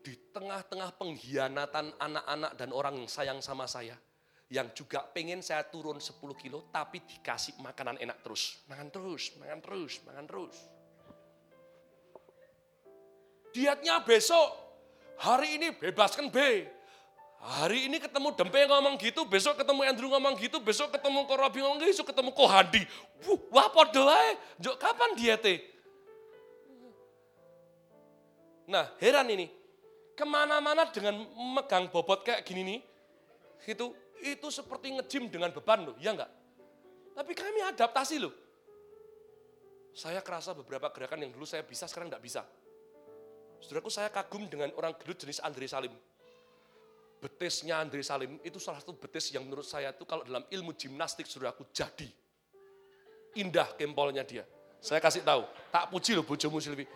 [0.00, 3.98] Di tengah-tengah pengkhianatan anak-anak dan orang yang sayang sama saya
[4.50, 8.58] yang juga pengen saya turun 10 kilo tapi dikasih makanan enak terus.
[8.66, 10.56] Makan terus, makan terus, makan terus.
[13.54, 14.50] Dietnya besok,
[15.22, 16.38] hari ini bebaskan B.
[17.40, 21.80] Hari ini ketemu Dempe ngomong gitu, besok ketemu Andrew ngomong gitu, besok ketemu Korobi ngomong
[21.80, 22.84] gitu, besok ketemu Kohandi.
[23.48, 25.54] Wah podo ae, Jok, kapan diete?
[28.68, 29.48] Nah heran ini,
[30.12, 31.16] ke mana-mana dengan
[31.56, 32.78] megang bobot kayak gini nih,
[33.72, 33.88] itu
[34.20, 36.28] itu seperti ngejim dengan beban loh, ya enggak?
[37.16, 38.36] Tapi kami adaptasi loh.
[39.96, 42.44] Saya kerasa beberapa gerakan yang dulu saya bisa, sekarang enggak bisa.
[43.64, 45.92] Saudaraku saya kagum dengan orang gelut jenis Andre Salim.
[47.20, 51.28] Betisnya Andre Salim itu salah satu betis yang menurut saya itu kalau dalam ilmu gimnastik
[51.28, 52.08] saudaraku jadi.
[53.36, 54.48] Indah kempolnya dia.
[54.80, 56.88] Saya kasih tahu, tak puji loh bojomu Silvi.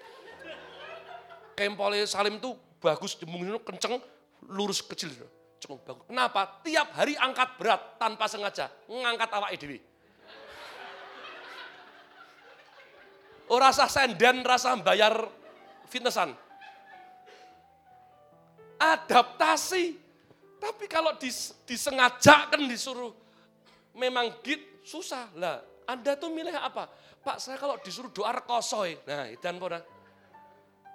[1.52, 4.00] Kempolnya Salim tuh bagus, jembungnya kenceng,
[4.48, 5.12] lurus kecil.
[5.60, 6.04] Cukup bagus.
[6.08, 6.64] Kenapa?
[6.64, 9.76] Tiap hari angkat berat tanpa sengaja, ngangkat awak edw.
[13.52, 15.28] Oh rasa senden, rasa bayar
[15.92, 16.32] fitnessan.
[18.80, 20.03] Adaptasi.
[20.64, 23.12] Tapi kalau dis, disengajakan disuruh
[23.92, 25.60] memang git susah lah.
[25.84, 26.88] Anda tuh milih apa?
[27.20, 28.96] Pak saya kalau disuruh doa rekosoy.
[29.04, 29.84] Nah dan pernah.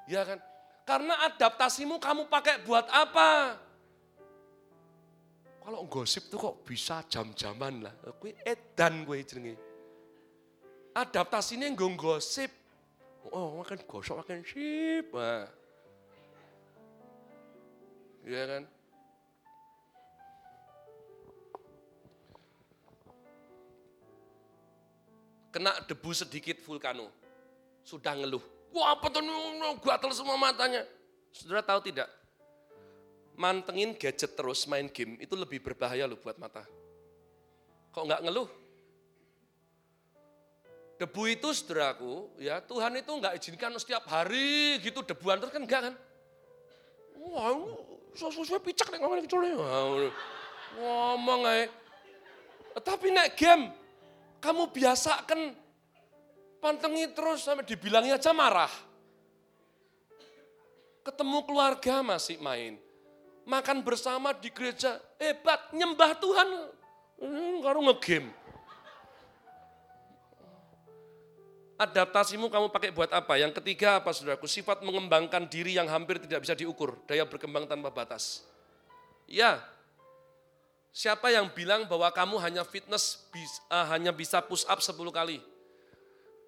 [0.09, 0.41] Ya kan?
[0.89, 3.61] Karena adaptasimu kamu pakai buat apa?
[5.61, 7.93] Kalau gosip tuh kok bisa jam-jaman lah.
[8.17, 9.53] Kue edan gue jenenge.
[10.97, 12.49] Adaptasinya nggak gosip.
[13.30, 15.13] Oh, makan gosok, makan sip.
[15.13, 15.45] Nah.
[18.26, 18.63] Iya kan?
[25.50, 27.10] Kena debu sedikit vulkano.
[27.82, 28.41] Sudah ngeluh.
[28.70, 29.26] Wah apa tuh
[29.82, 30.86] gatel semua matanya.
[31.34, 32.06] Saudara tahu tidak?
[33.39, 36.68] Mantengin gadget terus main game itu lebih berbahaya loh buat mata.
[37.89, 38.50] Kok nggak ngeluh?
[41.00, 45.82] Debu itu saudaraku, ya Tuhan itu nggak izinkan setiap hari gitu debuan terus kan enggak
[45.88, 45.95] kan?
[47.24, 47.56] Wah,
[48.20, 49.56] sesuai picak nih ngomong kecuali.
[50.76, 51.72] Ngomong aja.
[52.84, 53.72] Tapi naik game,
[54.39, 55.55] kamu biasakan
[56.63, 58.71] pantengi terus sampai dibilangnya aja marah.
[61.03, 62.79] Ketemu keluarga masih main.
[63.47, 66.49] Makan bersama di gereja, hebat, nyembah Tuhan.
[67.63, 68.31] Kamu ngegame.
[71.79, 73.39] Adaptasimu kamu pakai buat apa?
[73.39, 74.51] Yang ketiga apa saudaraku?
[74.51, 76.99] Sifat mengembangkan diri yang hampir tidak bisa diukur.
[77.07, 78.43] Daya berkembang tanpa batas.
[79.23, 79.63] Ya,
[80.89, 83.29] siapa yang bilang bahwa kamu hanya fitness,
[83.69, 85.39] uh, hanya bisa push up 10 kali?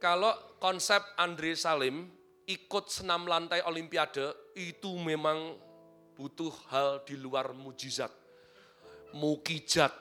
[0.02, 2.10] Kalau konsep Andre Salim
[2.50, 5.56] ikut senam lantai olimpiade, itu memang
[6.18, 8.10] butuh hal di luar mujizat.
[9.14, 9.94] Mukijat.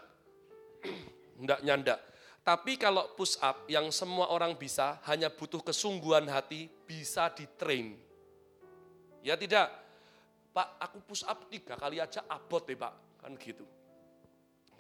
[1.37, 2.11] Enggak nyandak
[2.41, 7.95] tapi kalau push up yang semua orang bisa, hanya butuh kesungguhan hati, bisa ditrain.
[9.21, 9.69] Ya tidak,
[10.51, 13.63] Pak aku push up tiga kali aja abot deh Pak, kan gitu.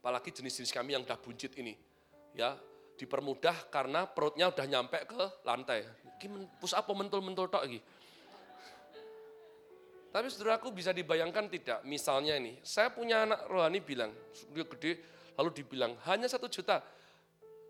[0.00, 1.76] Apalagi jenis-jenis kami yang udah buncit ini.
[2.32, 2.56] Ya,
[2.96, 5.84] dipermudah karena perutnya udah nyampe ke lantai.
[6.60, 7.80] Push up mentul-mentul tok lagi.
[10.10, 14.10] Tapi saudaraku bisa dibayangkan tidak, misalnya ini, saya punya anak rohani bilang,
[14.50, 14.98] dia gede,
[15.38, 16.82] lalu dibilang, hanya satu juta,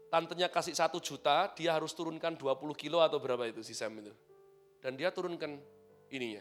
[0.08, 4.16] tantenya kasih satu juta, dia harus turunkan 20 kilo atau berapa itu si Sam itu.
[4.80, 5.60] Dan dia turunkan
[6.08, 6.40] ininya.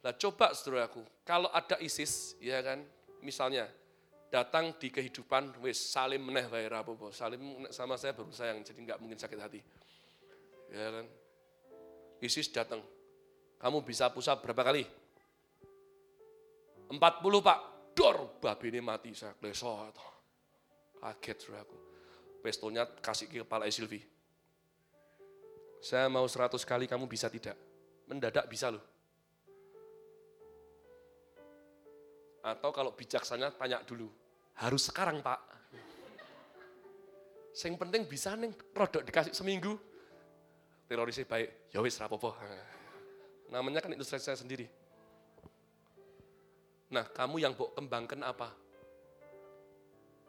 [0.00, 2.80] Nah coba saudaraku, kalau ada ISIS, ya kan,
[3.20, 3.68] misalnya
[4.32, 8.98] datang di kehidupan, wis salim meneh wae rapopo, salim sama saya baru sayang, jadi nggak
[9.04, 9.60] mungkin sakit hati.
[10.72, 11.06] Ya kan,
[12.24, 12.80] ISIS datang,
[13.60, 14.88] kamu bisa pusat berapa kali?
[16.88, 16.96] 40
[17.44, 17.58] pak,
[17.92, 19.96] dor, babi ini mati, saya klesot.
[21.02, 21.92] Kaget saudaraku
[22.42, 24.02] pistolnya kasih ke kepala Silvi.
[25.78, 27.54] Saya mau 100 kali kamu bisa tidak?
[28.10, 28.82] Mendadak bisa loh.
[32.42, 34.10] Atau kalau bijaksana tanya dulu,
[34.62, 35.42] harus sekarang pak.
[37.52, 39.76] Yang penting bisa neng produk dikasih seminggu.
[40.86, 42.36] Terorisnya baik, ya rapopo.
[43.52, 44.64] Namanya kan ilustrasi saya sendiri.
[46.92, 48.62] Nah kamu yang mau kembangkan apa?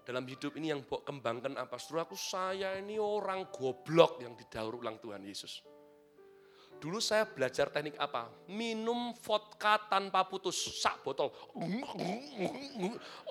[0.04, 1.80] dalam hidup ini yang bawa kembangkan apa?
[1.80, 5.64] aku saya ini orang goblok yang didaur ulang Tuhan Yesus.
[6.84, 8.28] Dulu saya belajar teknik apa?
[8.52, 11.32] Minum vodka tanpa putus, sak botol.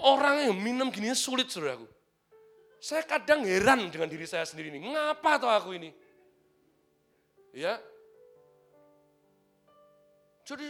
[0.01, 1.85] Orang yang minum gini sulit aku.
[2.81, 4.89] Saya kadang heran dengan diri saya sendiri ini.
[4.89, 5.93] Ngapa tuh aku ini?
[7.53, 7.77] Ya.
[10.49, 10.65] Jadi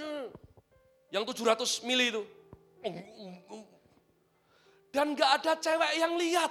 [1.14, 2.26] yang 700 mili itu
[4.90, 6.50] dan gak ada cewek yang lihat.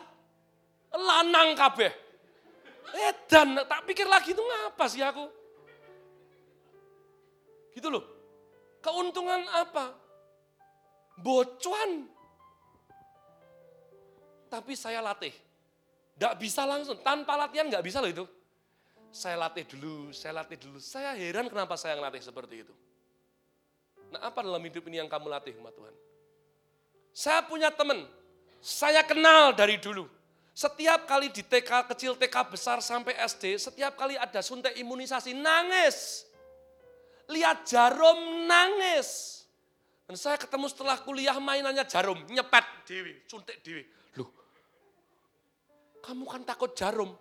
[0.95, 1.91] Lanang kabeh.
[2.95, 5.41] Eh dan tak pikir lagi itu ngapa sih aku?
[7.72, 8.03] Gitu loh.
[8.82, 9.93] Keuntungan apa?
[11.19, 12.07] Bocuan.
[14.51, 15.32] Tapi saya latih.
[16.19, 18.26] Gak bisa langsung, tanpa latihan gak bisa loh itu.
[19.11, 20.78] Saya latih dulu, saya latih dulu.
[20.80, 22.74] Saya heran kenapa saya ngelatih seperti itu.
[24.11, 25.95] Nah apa dalam hidup ini yang kamu latih umat Tuhan?
[27.11, 28.07] Saya punya teman,
[28.63, 30.07] saya kenal dari dulu.
[30.51, 36.28] Setiap kali di TK kecil, TK besar sampai SD, setiap kali ada suntik imunisasi, nangis.
[37.32, 39.41] Lihat jarum, nangis.
[40.03, 43.88] Dan saya ketemu setelah kuliah mainannya jarum, nyepet dewi, suntik dewi.
[44.19, 44.27] Loh,
[46.03, 47.15] kamu kan takut jarum.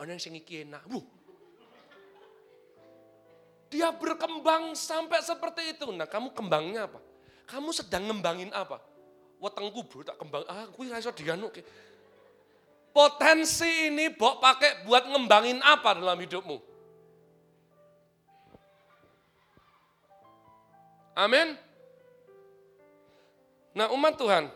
[0.00, 0.88] Orang yang iki enak.
[0.88, 1.04] Wuh.
[3.68, 5.92] Dia berkembang sampai seperti itu.
[5.92, 7.00] Nah kamu kembangnya apa?
[7.44, 8.80] Kamu sedang ngembangin apa?
[9.42, 11.50] wetengku bro tak kembang, ah ra iso dianu.
[12.94, 16.56] Potensi ini bok pakai buat ngembangin apa dalam hidupmu?
[21.12, 21.56] Amin.
[23.72, 24.52] Nah umat Tuhan,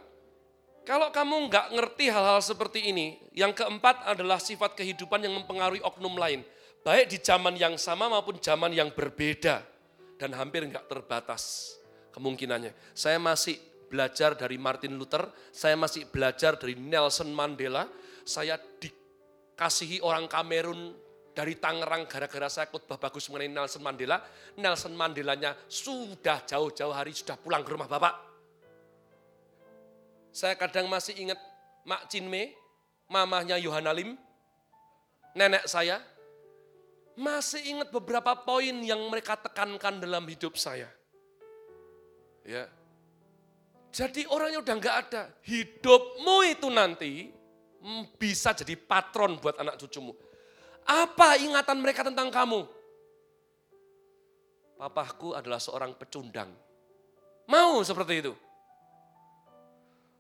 [0.87, 6.15] kalau kamu nggak ngerti hal-hal seperti ini, yang keempat adalah sifat kehidupan yang mempengaruhi oknum
[6.15, 6.45] lain.
[6.87, 9.67] Baik di zaman yang sama maupun zaman yang berbeda.
[10.17, 11.75] Dan hampir nggak terbatas
[12.15, 12.73] kemungkinannya.
[12.97, 17.85] Saya masih belajar dari Martin Luther, saya masih belajar dari Nelson Mandela,
[18.25, 20.95] saya dikasihi orang Kamerun
[21.37, 24.25] dari Tangerang gara-gara saya khotbah bagus mengenai Nelson Mandela.
[24.57, 28.15] Nelson Mandelanya sudah jauh-jauh hari sudah pulang ke rumah Bapak.
[30.33, 31.37] Saya kadang masih ingat
[31.85, 32.57] Mak Cinme,
[33.13, 34.17] mamahnya Yohana Lim,
[35.37, 36.01] nenek saya.
[37.17, 40.89] Masih ingat beberapa poin yang mereka tekankan dalam hidup saya.
[42.45, 42.69] Ya.
[43.93, 45.33] Jadi orangnya udah nggak ada.
[45.41, 47.33] Hidupmu itu nanti
[48.21, 50.26] bisa jadi patron buat anak cucumu.
[50.87, 52.63] Apa ingatan mereka tentang kamu?
[54.79, 56.53] Papahku adalah seorang pecundang.
[57.51, 58.33] Mau seperti itu?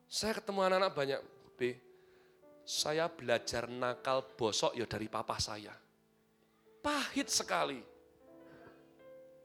[0.06, 1.20] Saya ketemu anak-anak banyak,
[1.58, 1.60] B,
[2.66, 5.74] saya belajar nakal bosok ya dari papa saya.
[6.82, 7.82] Pahit sekali.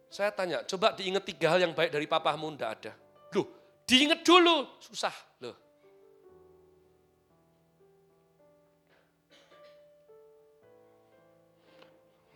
[0.09, 2.93] Saya tanya, coba diingat tiga hal yang baik dari papamu, enggak ada.
[3.34, 3.47] Loh,
[3.86, 5.30] diingat dulu, susah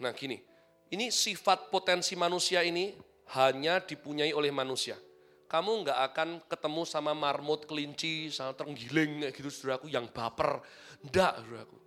[0.02, 0.40] Nah gini,
[0.92, 2.96] ini sifat potensi manusia ini
[3.36, 4.96] hanya dipunyai oleh manusia
[5.46, 10.58] kamu nggak akan ketemu sama marmut, kelinci, sama terenggiling kayak gitu saudaraku yang baper.
[11.06, 11.78] Enggak saudaraku.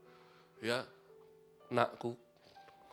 [0.62, 0.78] Ya,
[1.74, 2.14] nakku,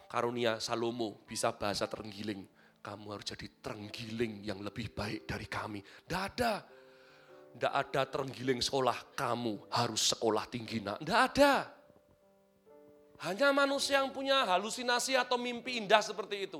[0.10, 2.50] karunia Salomo bisa bahasa terenggiling.
[2.82, 5.82] Kamu harus jadi terenggiling yang lebih baik dari kami.
[6.06, 6.54] Enggak ada.
[7.56, 11.00] Enggak ada terenggiling sekolah, kamu harus sekolah tinggi nak.
[11.02, 11.54] Enggak ada.
[13.24, 16.60] Hanya manusia yang punya halusinasi atau mimpi indah seperti itu.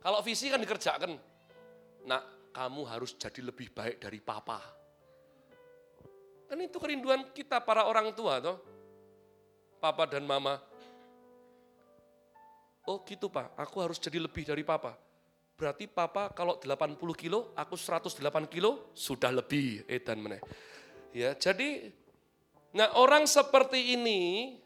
[0.00, 1.18] Kalau visi kan dikerjakan.
[2.08, 2.22] Nah,
[2.54, 4.56] kamu harus jadi lebih baik dari papa.
[6.48, 8.56] Kan itu kerinduan kita para orang tua toh.
[9.78, 10.58] Papa dan mama.
[12.88, 14.96] Oh gitu pak, aku harus jadi lebih dari papa.
[15.60, 20.40] Berarti papa kalau 80 kilo, aku 108 kilo, sudah lebih edan meneh.
[21.12, 21.92] Ya, jadi
[22.72, 24.56] nah orang seperti ini,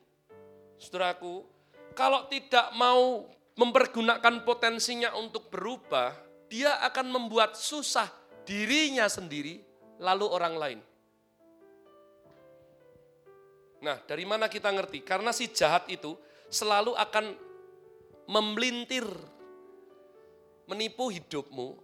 [0.83, 1.47] saudaraku,
[1.95, 6.17] kalau tidak mau mempergunakan potensinya untuk berubah,
[6.51, 8.11] dia akan membuat susah
[8.43, 9.63] dirinya sendiri,
[10.03, 10.81] lalu orang lain.
[13.83, 15.03] Nah, dari mana kita ngerti?
[15.03, 16.15] Karena si jahat itu
[16.51, 17.35] selalu akan
[18.31, 19.07] memelintir,
[20.71, 21.79] menipu hidupmu,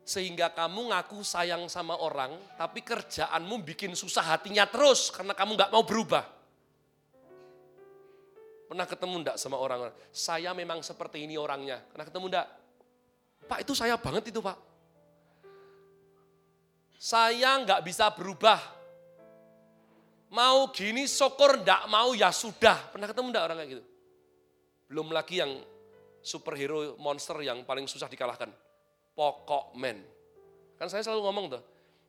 [0.00, 5.72] sehingga kamu ngaku sayang sama orang, tapi kerjaanmu bikin susah hatinya terus karena kamu nggak
[5.72, 6.39] mau berubah.
[8.70, 9.90] Pernah ketemu enggak sama orang?
[10.14, 11.82] Saya memang seperti ini orangnya.
[11.82, 12.46] Pernah ketemu enggak?
[13.50, 14.54] Pak itu saya banget itu Pak.
[16.94, 18.62] Saya nggak bisa berubah.
[20.30, 22.94] Mau gini syukur ndak mau ya sudah.
[22.94, 23.84] Pernah ketemu ndak orang kayak gitu?
[24.86, 25.50] Belum lagi yang
[26.22, 28.54] superhero monster yang paling susah dikalahkan.
[29.18, 29.98] Pokok men.
[30.78, 31.62] Kan saya selalu ngomong tuh,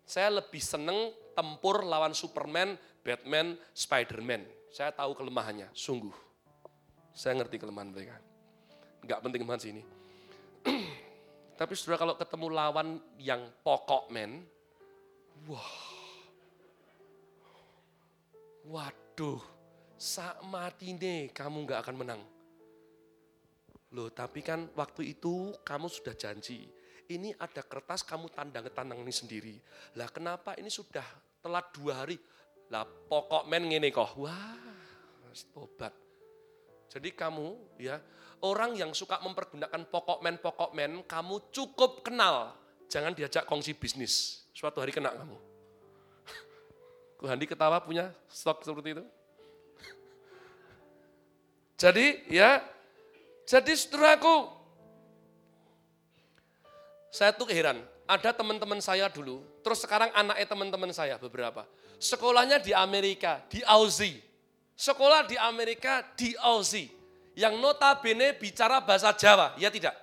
[0.05, 4.45] saya lebih seneng tempur lawan Superman, Batman, Spiderman.
[4.70, 6.30] Saya tahu kelemahannya, sungguh.
[7.12, 8.16] Saya ngerti kelemahan mereka.
[9.03, 9.84] Enggak penting banget sih ini.
[11.59, 12.88] Tapi saudara kalau ketemu lawan
[13.22, 14.41] yang pokok men,
[15.45, 15.78] wah,
[18.66, 19.41] waduh,
[20.01, 22.22] saat mati nih kamu nggak akan menang.
[23.91, 26.66] Loh tapi kan waktu itu kamu sudah janji,
[27.12, 29.55] ini ada kertas kamu tandang tandang ini sendiri.
[29.99, 31.03] Lah kenapa ini sudah
[31.43, 32.18] telat dua hari?
[32.72, 34.57] Lah pokok men ngene kok, wah,
[35.51, 35.93] tobat.
[36.91, 38.03] Jadi kamu ya
[38.43, 42.51] orang yang suka mempergunakan pokok men pokok men, kamu cukup kenal.
[42.91, 44.43] Jangan diajak kongsi bisnis.
[44.51, 45.37] Suatu hari kena kamu.
[47.31, 49.03] Handi ketawa punya stok seperti itu.
[51.81, 52.59] Jadi ya,
[53.47, 54.47] jadi saudaraku,
[57.11, 57.83] saya tuh heran.
[58.07, 61.63] Ada teman-teman saya dulu, terus sekarang anaknya teman-teman saya beberapa.
[61.95, 64.30] Sekolahnya di Amerika, di Aussie.
[64.82, 66.89] Sekolah di Amerika, di Aussie
[67.38, 69.93] yang notabene bicara bahasa Jawa, ya tidak?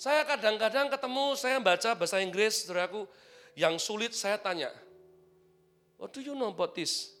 [0.00, 3.04] Saya kadang-kadang ketemu, saya baca bahasa Inggris, saudaraku,
[3.52, 4.72] yang sulit saya tanya,
[6.00, 7.12] what do you know about this?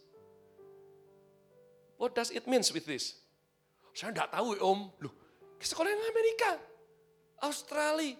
[2.00, 3.20] What does it means with this?
[3.92, 5.12] Saya enggak tahu om, loh,
[5.60, 6.50] sekolah yang Amerika,
[7.44, 8.16] Australia.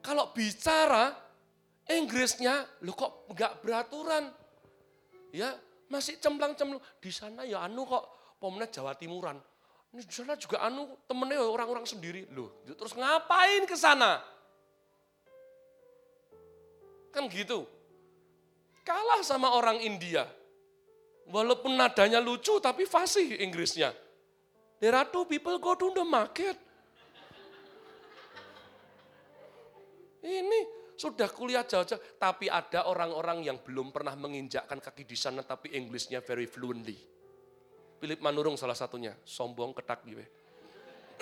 [0.00, 1.12] Kalau bicara
[1.84, 4.47] Inggrisnya, lo kok enggak beraturan?
[5.32, 5.52] Ya,
[5.92, 6.80] masih cemplang-cemplung.
[7.00, 9.36] Di sana ya anu kok, pemenang Jawa Timuran.
[9.92, 12.28] Ini di sana juga anu temennya orang-orang sendiri.
[12.32, 14.20] Loh, terus ngapain ke sana?
[17.12, 17.64] Kan gitu.
[18.84, 20.28] Kalah sama orang India.
[21.28, 23.92] Walaupun nadanya lucu tapi fasih Inggrisnya.
[24.80, 26.56] There are two people go to the market.
[30.24, 35.70] Ini sudah kuliah jauh-jauh, tapi ada orang-orang yang belum pernah menginjakkan kaki di sana, tapi
[35.78, 36.98] Inggrisnya very fluently.
[38.02, 40.26] Philip Manurung salah satunya, sombong ketak gitu.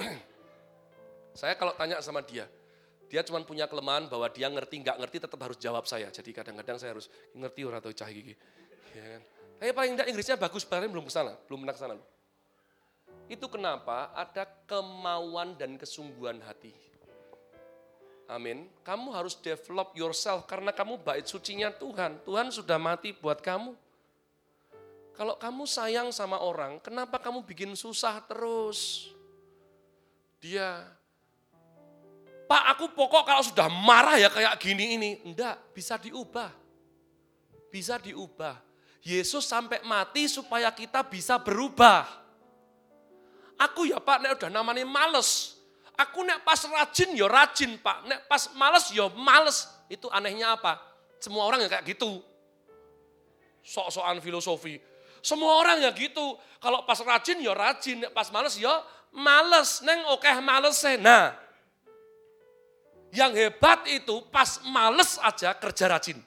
[1.41, 2.49] saya kalau tanya sama dia,
[3.13, 6.09] dia cuma punya kelemahan bahwa dia ngerti nggak ngerti tetap harus jawab saya.
[6.09, 8.33] Jadi kadang-kadang saya harus ngerti orang atau cah gigi.
[8.97, 9.23] Ya kan?
[9.57, 11.95] Tapi paling tidak Inggrisnya bagus, barangnya belum ke sana, belum pernah ke sana.
[13.29, 16.86] Itu kenapa ada kemauan dan kesungguhan hati.
[18.27, 18.67] Amin.
[18.83, 22.19] Kamu harus develop yourself karena kamu bait sucinya Tuhan.
[22.27, 23.75] Tuhan sudah mati buat kamu.
[25.15, 29.09] Kalau kamu sayang sama orang, kenapa kamu bikin susah terus?
[30.43, 30.85] Dia
[32.47, 35.11] Pak aku pokok kalau sudah marah ya kayak gini ini.
[35.27, 36.55] Enggak, bisa diubah.
[37.75, 38.63] Bisa diubah.
[39.03, 42.07] Yesus sampai mati supaya kita bisa berubah.
[43.59, 45.56] Aku ya Pak, nek udah namanya males.
[45.97, 49.65] Aku nek pas rajin ya rajin Pak, nek pas males ya males.
[49.89, 50.77] Itu anehnya apa?
[51.17, 52.21] Semua orang ya kayak gitu.
[53.65, 54.77] Sok-sokan filosofi.
[55.25, 56.37] Semua orang ya gitu.
[56.61, 58.85] Kalau pas rajin ya rajin, nek pas males ya
[59.17, 59.81] males.
[59.81, 61.33] Neng oke males Nah,
[63.17, 66.21] yang hebat itu pas males aja kerja rajin.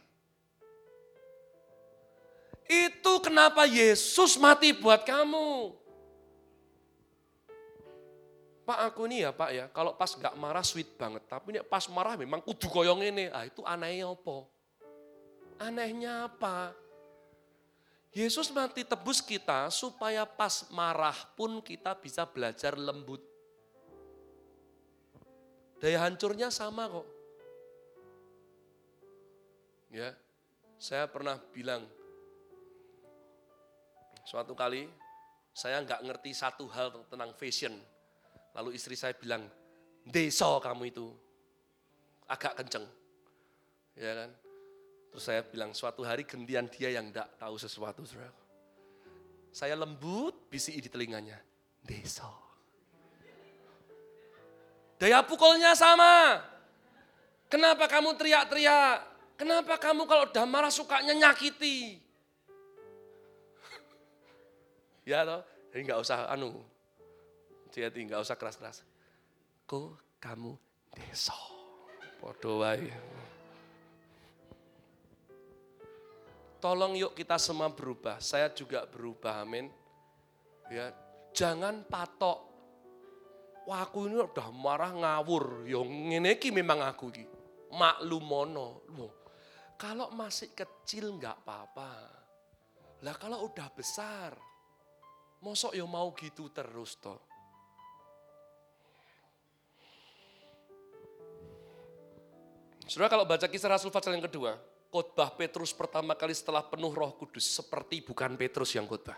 [2.70, 5.74] Itu kenapa Yesus mati buat kamu.
[8.70, 11.26] Pak aku ini ya Pak ya, kalau pas nggak marah sweet banget.
[11.26, 13.26] Tapi ini pas marah memang kudu koyong ini.
[13.34, 14.46] Ah itu anehnya apa?
[15.58, 16.78] Anehnya apa?
[18.14, 23.26] Yesus mati tebus kita supaya pas marah pun kita bisa belajar lembut.
[25.82, 27.10] Daya hancurnya sama kok.
[29.90, 30.14] Ya,
[30.78, 31.90] saya pernah bilang,
[34.30, 34.86] suatu kali
[35.58, 37.74] saya nggak ngerti satu hal tentang fashion.
[38.60, 39.48] Lalu istri saya bilang,
[40.04, 41.08] deso kamu itu,
[42.28, 42.84] agak kenceng.
[43.96, 44.30] Ya kan?
[45.16, 48.04] Terus saya bilang, suatu hari gantian dia yang nggak tahu sesuatu.
[49.56, 51.40] Saya lembut, bisi di telinganya,
[51.88, 52.28] deso.
[55.00, 56.44] Daya pukulnya sama.
[57.48, 59.08] Kenapa kamu teriak-teriak?
[59.40, 61.96] Kenapa kamu kalau udah marah sukanya nyakiti?
[65.08, 66.60] ya toh, jadi nggak usah anu,
[67.70, 68.82] jadi nggak usah keras-keras.
[69.70, 70.58] Kok kamu
[70.94, 71.38] deso,
[72.20, 72.90] podo wae.
[76.60, 78.20] Tolong yuk kita semua berubah.
[78.20, 79.72] Saya juga berubah, amin.
[80.68, 80.92] Ya,
[81.32, 82.50] jangan patok
[83.70, 85.70] Wah aku ini udah marah ngawur.
[85.70, 87.14] Yang ngene iki memang aku.
[87.70, 88.82] Maklumono.
[88.98, 89.14] Loh,
[89.78, 91.94] kalau masih kecil nggak apa-apa.
[93.06, 94.34] Lah kalau udah besar,
[95.46, 97.29] mosok ya mau gitu terus toh.
[102.90, 104.58] Saudara kalau baca kisah Rasul Fatsal yang kedua,
[104.90, 109.14] khotbah Petrus pertama kali setelah penuh roh kudus, seperti bukan Petrus yang khotbah.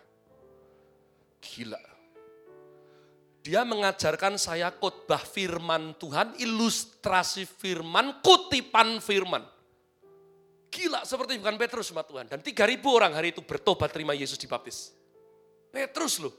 [1.40, 1.80] Gila,
[3.40, 9.48] dia mengajarkan saya khotbah firman Tuhan, ilustrasi firman, kutipan firman.
[10.68, 12.28] Gila seperti bukan Petrus sama Tuhan.
[12.28, 14.92] Dan 3000 orang hari itu bertobat terima Yesus dibaptis.
[15.72, 16.36] Petrus loh.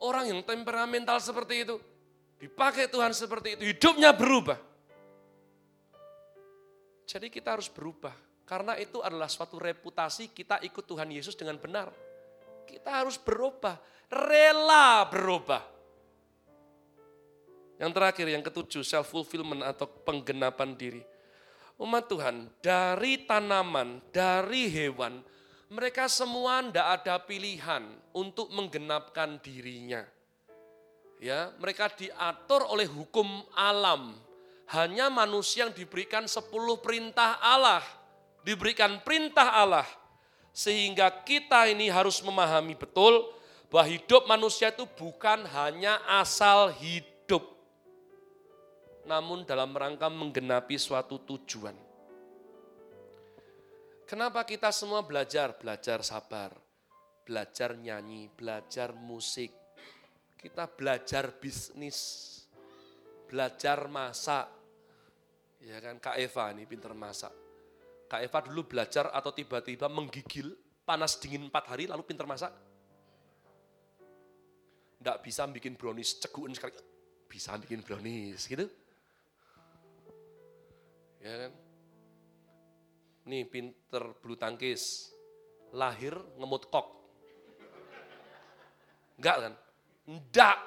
[0.00, 1.76] Orang yang temperamental seperti itu.
[2.40, 3.62] Dipakai Tuhan seperti itu.
[3.64, 4.69] Hidupnya berubah.
[7.10, 8.14] Jadi kita harus berubah.
[8.46, 11.90] Karena itu adalah suatu reputasi kita ikut Tuhan Yesus dengan benar.
[12.66, 13.74] Kita harus berubah
[14.10, 15.62] rela berubah.
[17.82, 21.02] Yang terakhir, yang ketujuh, self-fulfillment atau penggenapan diri.
[21.80, 25.24] Umat Tuhan, dari tanaman, dari hewan,
[25.72, 30.04] mereka semua tidak ada pilihan untuk menggenapkan dirinya.
[31.24, 34.12] Ya, mereka diatur oleh hukum alam.
[34.70, 37.82] Hanya manusia yang diberikan sepuluh perintah Allah.
[38.46, 39.88] Diberikan perintah Allah.
[40.54, 43.34] Sehingga kita ini harus memahami betul
[43.70, 47.46] bahwa hidup manusia itu bukan hanya asal hidup,
[49.06, 51.78] namun dalam rangka menggenapi suatu tujuan.
[54.10, 55.54] Kenapa kita semua belajar?
[55.54, 56.50] Belajar sabar,
[57.22, 59.54] belajar nyanyi, belajar musik,
[60.34, 62.26] kita belajar bisnis,
[63.30, 64.50] belajar masak.
[65.60, 67.32] Ya kan, Kak Eva ini pinter masak.
[68.08, 72.50] Kak Eva dulu belajar atau tiba-tiba menggigil, panas dingin empat hari lalu pinter masak
[75.00, 76.76] Nggak bisa bikin brownies, ceguin sekali.
[77.24, 78.68] Bisa bikin brownies, gitu.
[81.24, 81.52] Ya kan?
[83.24, 85.08] Nih pinter bulu tangkis,
[85.72, 86.86] lahir ngemut kok.
[89.16, 89.54] Enggak kan?
[90.04, 90.58] Enggak.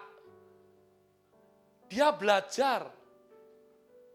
[1.93, 2.89] Dia belajar.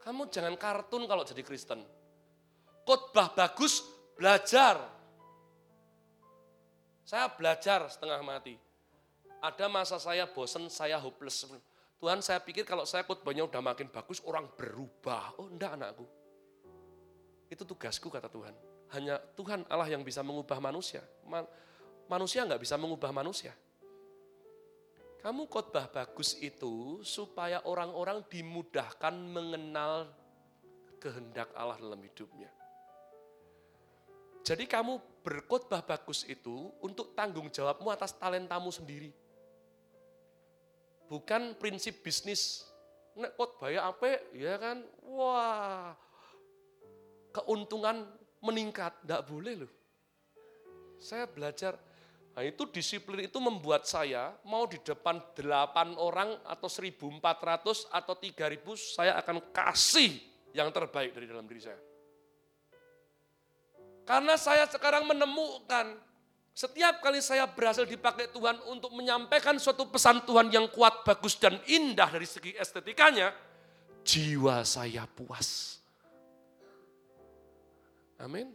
[0.09, 1.85] Kamu jangan kartun kalau jadi Kristen.
[2.89, 3.85] Khotbah bagus,
[4.17, 4.81] belajar.
[7.05, 8.57] Saya belajar setengah mati.
[9.45, 11.45] Ada masa saya bosen, saya hopeless.
[12.01, 15.37] Tuhan saya pikir kalau saya khotbahnya udah makin bagus, orang berubah.
[15.37, 16.09] Oh enggak anakku.
[17.53, 18.57] Itu tugasku kata Tuhan.
[18.97, 21.05] Hanya Tuhan Allah yang bisa mengubah manusia.
[22.09, 23.53] Manusia nggak bisa mengubah manusia.
[25.19, 30.07] Kamu khotbah bagus itu supaya orang-orang dimudahkan mengenal
[31.03, 32.51] kehendak Allah dalam hidupnya.
[34.47, 39.11] Jadi kamu berkhotbah bagus itu untuk tanggung jawabmu atas talentamu sendiri.
[41.11, 42.65] Bukan prinsip bisnis.
[43.19, 44.23] Nek khotbah ya apa?
[44.31, 44.87] Ya kan?
[45.03, 45.99] Wah,
[47.35, 48.07] keuntungan
[48.39, 48.95] meningkat.
[49.03, 49.73] Tidak boleh loh.
[50.99, 51.75] Saya belajar,
[52.39, 57.19] nah itu disiplin itu membuat saya mau di depan 8 orang atau 1400
[57.91, 60.23] atau 3000 saya akan kasih
[60.55, 61.83] yang terbaik dari dalam diri saya.
[64.07, 65.99] Karena saya sekarang menemukan
[66.55, 71.59] setiap kali saya berhasil dipakai Tuhan untuk menyampaikan suatu pesan Tuhan yang kuat, bagus, dan
[71.67, 73.35] indah dari segi estetikanya,
[74.07, 75.83] jiwa saya puas.
[78.23, 78.55] Amin.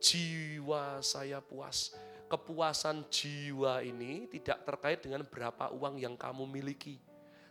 [0.00, 1.92] Jiwa saya puas.
[2.30, 7.02] Kepuasan jiwa ini tidak terkait dengan berapa uang yang kamu miliki.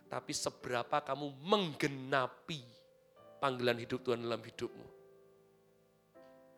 [0.08, 2.64] Tapi seberapa kamu menggenapi
[3.38, 4.86] panggilan hidup Tuhan dalam hidupmu.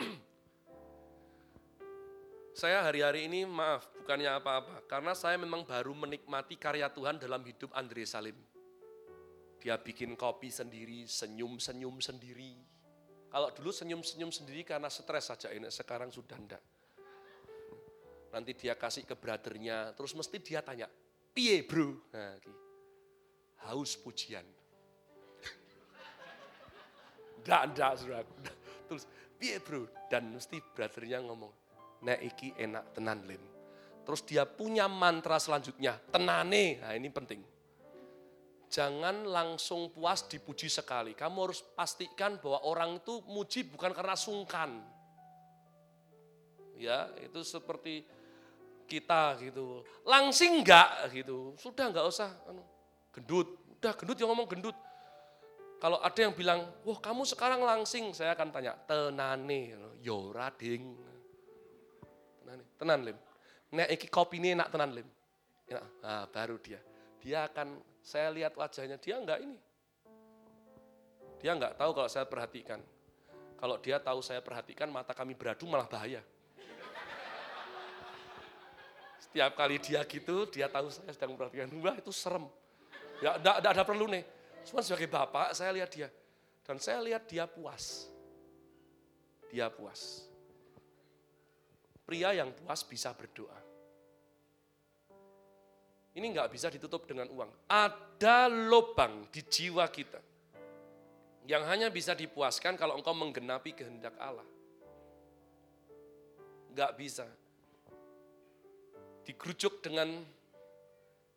[2.63, 4.87] saya hari-hari ini maaf, bukannya apa-apa.
[4.87, 8.39] Karena saya memang baru menikmati karya Tuhan dalam hidup Andre Salim.
[9.59, 12.73] Dia bikin kopi sendiri, senyum-senyum sendiri
[13.33, 16.61] kalau dulu senyum-senyum sendiri karena stres saja ini, sekarang sudah enggak.
[18.33, 20.89] Nanti dia kasih ke brothernya, terus mesti dia tanya,
[21.37, 22.01] piye bro?
[22.17, 22.33] Nah,
[23.69, 24.43] haus pujian.
[27.45, 28.25] Enggak, enggak.
[28.89, 29.05] Terus,
[29.37, 29.85] piye bro?
[30.09, 31.53] Dan mesti brothernya ngomong,
[32.09, 33.45] nek iki enak tenan lim.
[34.03, 36.81] Terus dia punya mantra selanjutnya, tenane.
[36.81, 37.53] Nah ini penting
[38.73, 41.13] jangan langsung puas dipuji sekali.
[41.13, 44.81] Kamu harus pastikan bahwa orang itu muji bukan karena sungkan.
[46.81, 48.09] Ya, itu seperti
[48.93, 49.81] kita gitu.
[50.05, 51.57] Langsing enggak gitu.
[51.57, 52.61] Sudah enggak usah anu,
[53.17, 53.49] gendut.
[53.81, 54.77] Udah gendut yang ngomong gendut.
[55.81, 60.95] Kalau ada yang bilang, wah kamu sekarang langsing, saya akan tanya, tenane, yo rading.
[62.39, 63.19] Tenane, tenan lim.
[63.75, 65.09] Nek iki kopi ini enak tenan lim.
[65.67, 66.79] Ya, nah, baru dia.
[67.19, 69.59] Dia akan saya lihat wajahnya, dia enggak ini.
[71.43, 72.79] Dia enggak tahu kalau saya perhatikan.
[73.59, 76.23] Kalau dia tahu saya perhatikan, mata kami beradu malah bahaya.
[79.33, 81.73] Setiap kali dia gitu, dia tahu saya sedang memperhatikan.
[81.81, 82.45] Wah itu serem.
[83.25, 84.29] Ya enggak, enggak ada perlu nih.
[84.69, 86.13] Cuma sebagai bapak, saya lihat dia.
[86.69, 88.13] Dan saya lihat dia puas.
[89.49, 90.29] Dia puas.
[92.05, 93.57] Pria yang puas bisa berdoa.
[96.13, 97.49] Ini nggak bisa ditutup dengan uang.
[97.73, 100.21] Ada lubang di jiwa kita
[101.49, 104.45] yang hanya bisa dipuaskan kalau engkau menggenapi kehendak Allah.
[106.77, 107.25] Nggak bisa.
[109.23, 110.23] Digerujuk dengan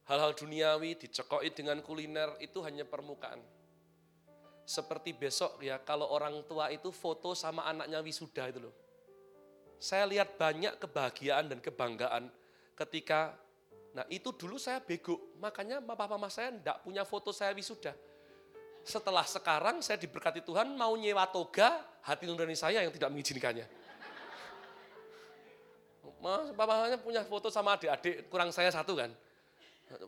[0.10, 3.42] hal-hal duniawi, dicekoi dengan kuliner, itu hanya permukaan.
[4.66, 8.74] Seperti besok ya, kalau orang tua itu foto sama anaknya wisuda itu loh.
[9.78, 12.34] Saya lihat banyak kebahagiaan dan kebanggaan
[12.74, 13.38] ketika
[13.96, 17.96] Nah itu dulu saya bego, makanya papa mama saya enggak punya foto saya wisuda.
[18.84, 23.64] Setelah sekarang saya diberkati Tuhan mau nyewa toga, hati nurani saya yang tidak mengizinkannya.
[26.26, 29.14] Mas, papanya punya foto sama adik-adik, kurang saya satu kan.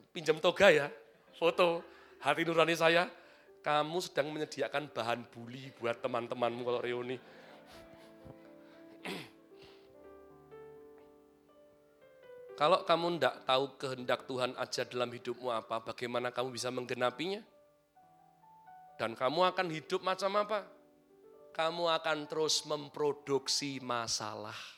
[0.10, 0.90] Pinjam toga ya,
[1.38, 1.86] foto
[2.18, 3.06] hati nurani saya.
[3.62, 7.22] Kamu sedang menyediakan bahan bully buat teman-temanmu kalau reuni.
[12.58, 17.46] Kalau kamu tidak tahu kehendak Tuhan aja dalam hidupmu apa, bagaimana kamu bisa menggenapinya?
[18.98, 20.66] Dan kamu akan hidup macam apa?
[21.54, 24.77] Kamu akan terus memproduksi masalah.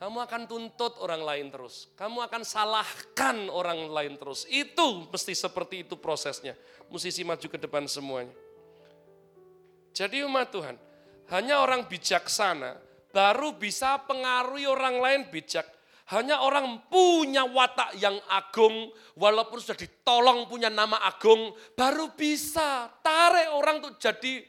[0.00, 1.92] Kamu akan tuntut orang lain terus.
[1.92, 4.48] Kamu akan salahkan orang lain terus.
[4.48, 6.56] Itu mesti seperti itu prosesnya.
[6.88, 8.32] Musisi maju ke depan semuanya.
[9.92, 10.80] Jadi umat Tuhan,
[11.28, 12.80] hanya orang bijaksana
[13.12, 15.68] baru bisa pengaruhi orang lain bijak
[16.10, 23.54] Hanya orang punya watak yang agung, walaupun sudah ditolong punya nama agung, baru bisa tarik
[23.54, 24.42] orang untuk jadi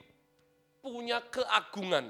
[0.81, 2.09] punya keagungan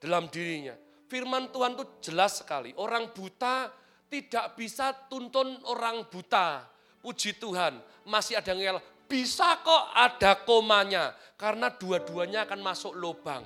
[0.00, 0.83] dalam dirinya.
[1.04, 3.68] Firman Tuhan itu jelas sekali, orang buta
[4.08, 6.64] tidak bisa tuntun orang buta.
[7.04, 7.76] Puji Tuhan,
[8.08, 13.44] masih ada ngel, bisa kok ada komanya, karena dua-duanya akan masuk lubang.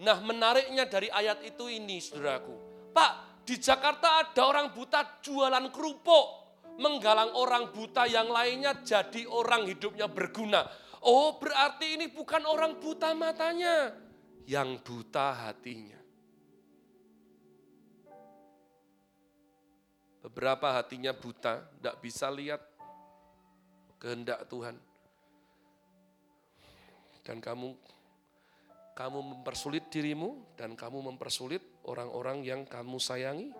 [0.00, 2.52] Nah menariknya dari ayat itu ini saudaraku,
[2.92, 6.26] Pak di Jakarta ada orang buta jualan kerupuk,
[6.76, 10.68] menggalang orang buta yang lainnya jadi orang hidupnya berguna.
[11.00, 13.88] Oh, berarti ini bukan orang buta matanya,
[14.50, 16.02] yang buta hatinya.
[20.26, 22.58] Beberapa hatinya buta, tidak bisa lihat
[24.02, 24.74] kehendak Tuhan.
[27.22, 27.78] Dan kamu
[28.98, 33.54] kamu mempersulit dirimu dan kamu mempersulit orang-orang yang kamu sayangi.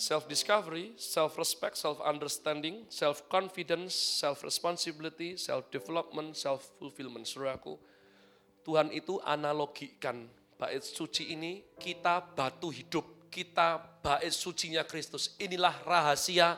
[0.00, 7.28] Self-discovery, self-respect, self-understanding, self-confidence, self-responsibility, self-development, self-fulfillment.
[7.28, 7.76] Saudaraku,
[8.64, 10.24] Tuhan itu analogikan
[10.56, 15.36] bait suci ini kita batu hidup, kita bait sucinya Kristus.
[15.36, 16.56] Inilah rahasia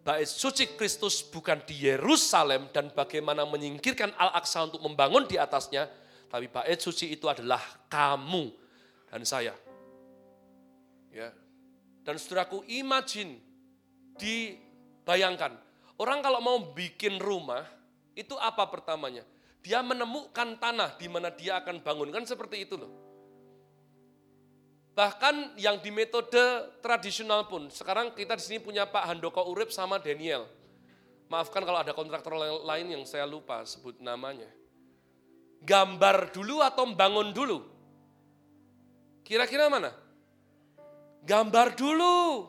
[0.00, 5.92] bait suci Kristus bukan di Yerusalem dan bagaimana menyingkirkan Al-Aqsa untuk membangun di atasnya,
[6.32, 7.60] tapi bait suci itu adalah
[7.92, 8.48] kamu
[9.12, 9.52] dan saya.
[11.12, 11.47] Ya.
[12.08, 13.36] Dan saudaraku, imagine,
[14.16, 15.52] dibayangkan,
[16.00, 17.68] orang kalau mau bikin rumah,
[18.16, 19.28] itu apa pertamanya?
[19.60, 22.88] Dia menemukan tanah di mana dia akan bangun, kan seperti itu loh.
[24.96, 30.00] Bahkan yang di metode tradisional pun, sekarang kita di sini punya Pak Handoko Urip sama
[30.00, 30.48] Daniel.
[31.28, 34.48] Maafkan kalau ada kontraktor lain yang saya lupa sebut namanya.
[35.60, 37.68] Gambar dulu atau bangun dulu?
[39.28, 40.07] Kira-kira mana?
[41.28, 42.48] Gambar dulu.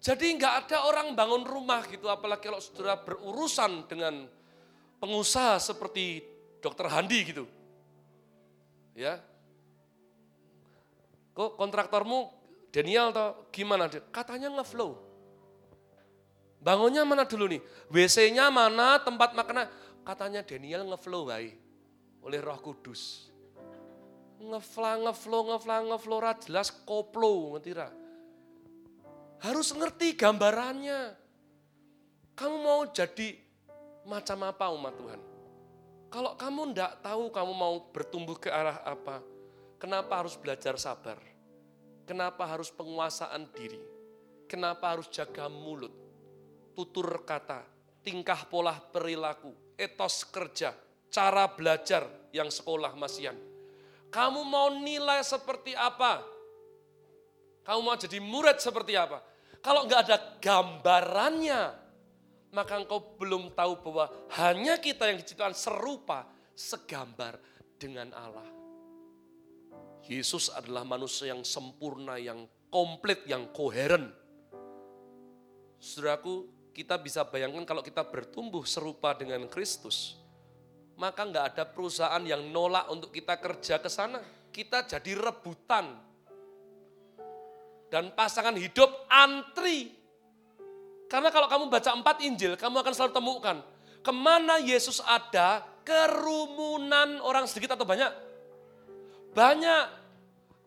[0.00, 4.28] Jadi nggak ada orang bangun rumah gitu, apalagi kalau saudara berurusan dengan
[5.00, 6.24] pengusaha seperti
[6.60, 7.44] Dokter Handi gitu.
[8.96, 9.20] Ya,
[11.40, 12.28] Kok kontraktormu
[12.68, 13.88] Daniel atau gimana?
[13.88, 14.98] Katanya ngeflow.
[16.60, 17.64] Bangunnya mana dulu nih?
[17.88, 19.64] WC-nya mana, tempat makan?
[20.04, 21.56] Katanya Daniel ngeflow baik
[22.20, 23.29] oleh roh kudus.
[24.40, 27.76] Ngefla, ngeflow, ngefla, ngeflow, jelas koplo, ngerti
[29.40, 31.12] Harus ngerti gambarannya.
[32.32, 33.36] Kamu mau jadi
[34.08, 35.20] macam apa umat Tuhan?
[36.08, 39.20] Kalau kamu ndak tahu kamu mau bertumbuh ke arah apa,
[39.76, 41.20] kenapa harus belajar sabar?
[42.08, 43.78] Kenapa harus penguasaan diri?
[44.48, 45.92] Kenapa harus jaga mulut?
[46.74, 47.62] Tutur kata,
[48.00, 50.74] tingkah pola perilaku, etos kerja,
[51.12, 53.49] cara belajar yang sekolah masian.
[54.10, 56.22] Kamu mau nilai seperti apa?
[57.62, 59.22] Kamu mau jadi murid seperti apa?
[59.62, 61.62] Kalau nggak ada gambarannya,
[62.50, 64.10] maka engkau belum tahu bahwa
[64.42, 66.26] hanya kita yang diciptakan serupa,
[66.58, 67.38] segambar
[67.78, 68.48] dengan Allah.
[70.10, 74.10] Yesus adalah manusia yang sempurna, yang komplit, yang koheren.
[75.78, 80.18] Saudaraku, kita bisa bayangkan kalau kita bertumbuh serupa dengan Kristus,
[81.00, 84.20] maka nggak ada perusahaan yang nolak untuk kita kerja ke sana.
[84.52, 85.96] Kita jadi rebutan.
[87.88, 89.96] Dan pasangan hidup antri.
[91.08, 93.56] Karena kalau kamu baca empat Injil, kamu akan selalu temukan.
[94.04, 98.12] Ke mana Yesus ada, kerumunan orang sedikit atau banyak?
[99.32, 99.84] Banyak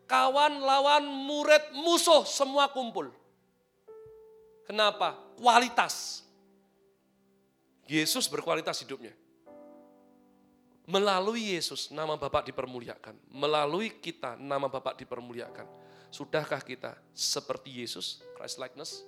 [0.10, 3.14] kawan, lawan, murid, musuh semua kumpul.
[4.66, 5.16] Kenapa?
[5.38, 6.26] Kualitas.
[7.86, 9.14] Yesus berkualitas hidupnya.
[10.84, 13.16] Melalui Yesus nama Bapak dipermuliakan.
[13.32, 15.64] Melalui kita nama Bapak dipermuliakan.
[16.12, 19.02] Sudahkah kita seperti Yesus, Christ likeness?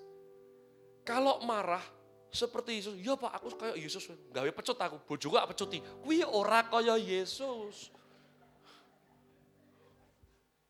[1.06, 1.84] Kalau marah
[2.32, 5.78] seperti Yesus, ya Pak aku kayak Yesus, gawe pecut aku, bojo gak pecuti.
[6.02, 7.94] Kuwi ora kaya Yesus.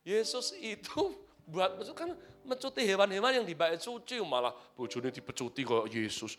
[0.05, 1.13] Yesus itu
[1.53, 2.13] buat kan
[2.45, 6.37] mencuti hewan-hewan yang dibaik suci malah bojone dipecuti kok Yesus.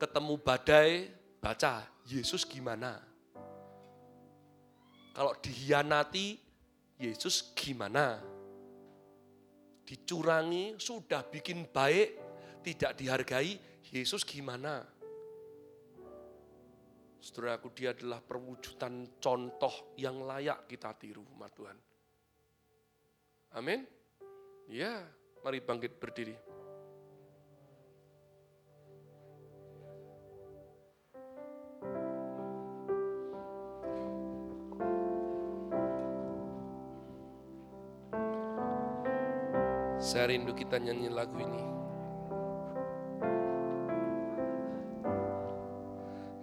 [0.00, 1.12] Ketemu badai,
[1.44, 2.96] baca Yesus gimana?
[5.12, 6.40] Kalau dihianati,
[6.96, 8.16] Yesus gimana?
[9.84, 12.16] Dicurangi, sudah bikin baik,
[12.64, 13.60] tidak dihargai,
[13.92, 14.88] Yesus gimana?
[17.20, 21.76] Saudaraku, dia adalah perwujudan contoh yang layak kita tiru, umat Tuhan.
[23.52, 23.84] Amin.
[24.72, 25.04] Ya,
[25.44, 26.49] mari bangkit berdiri.
[40.10, 41.62] Saya rindu kita nyanyi lagu ini.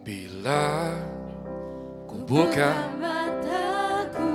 [0.07, 0.95] Bila
[2.07, 4.31] ku buka mataku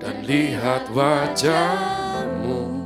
[0.00, 2.80] dan lihat wajahmu,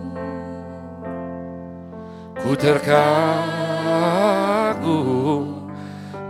[2.42, 3.14] ku terkagum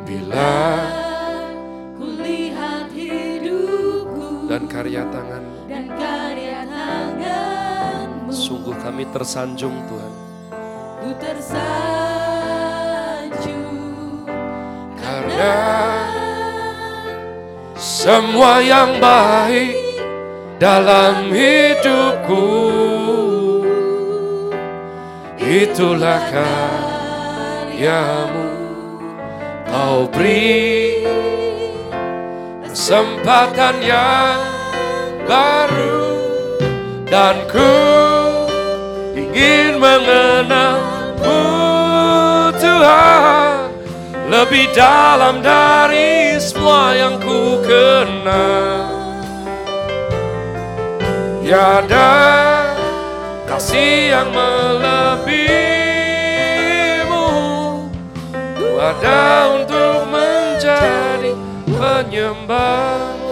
[0.05, 0.85] bila
[1.97, 5.56] ku lihat hidupku dan karya tanganmu.
[8.67, 10.11] Sungguh kami tersanjung Tuhan.
[10.99, 11.71] ku tersanjung
[14.99, 15.55] Karena
[17.79, 20.03] semua yang baik
[20.59, 22.43] dalam hidupku
[25.39, 26.27] itulah
[27.71, 28.51] karyamu
[29.71, 31.07] kau beri
[32.67, 34.43] kesempatan yang
[35.23, 36.19] baru
[37.07, 37.86] dan ku
[39.37, 41.45] ingin mengenalmu
[42.57, 43.69] Tuhan
[44.33, 48.97] lebih dalam dari semua yang ku kenal.
[51.45, 52.17] Tiada
[53.45, 55.45] kasih yang melebihimu.
[58.57, 61.37] Ku ada untuk menjadi
[61.69, 63.26] penyembahmu.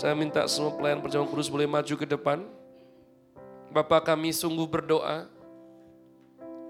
[0.00, 2.40] Saya minta semua pelayan perjamuan kudus boleh maju ke depan.
[3.68, 5.28] Bapak kami sungguh berdoa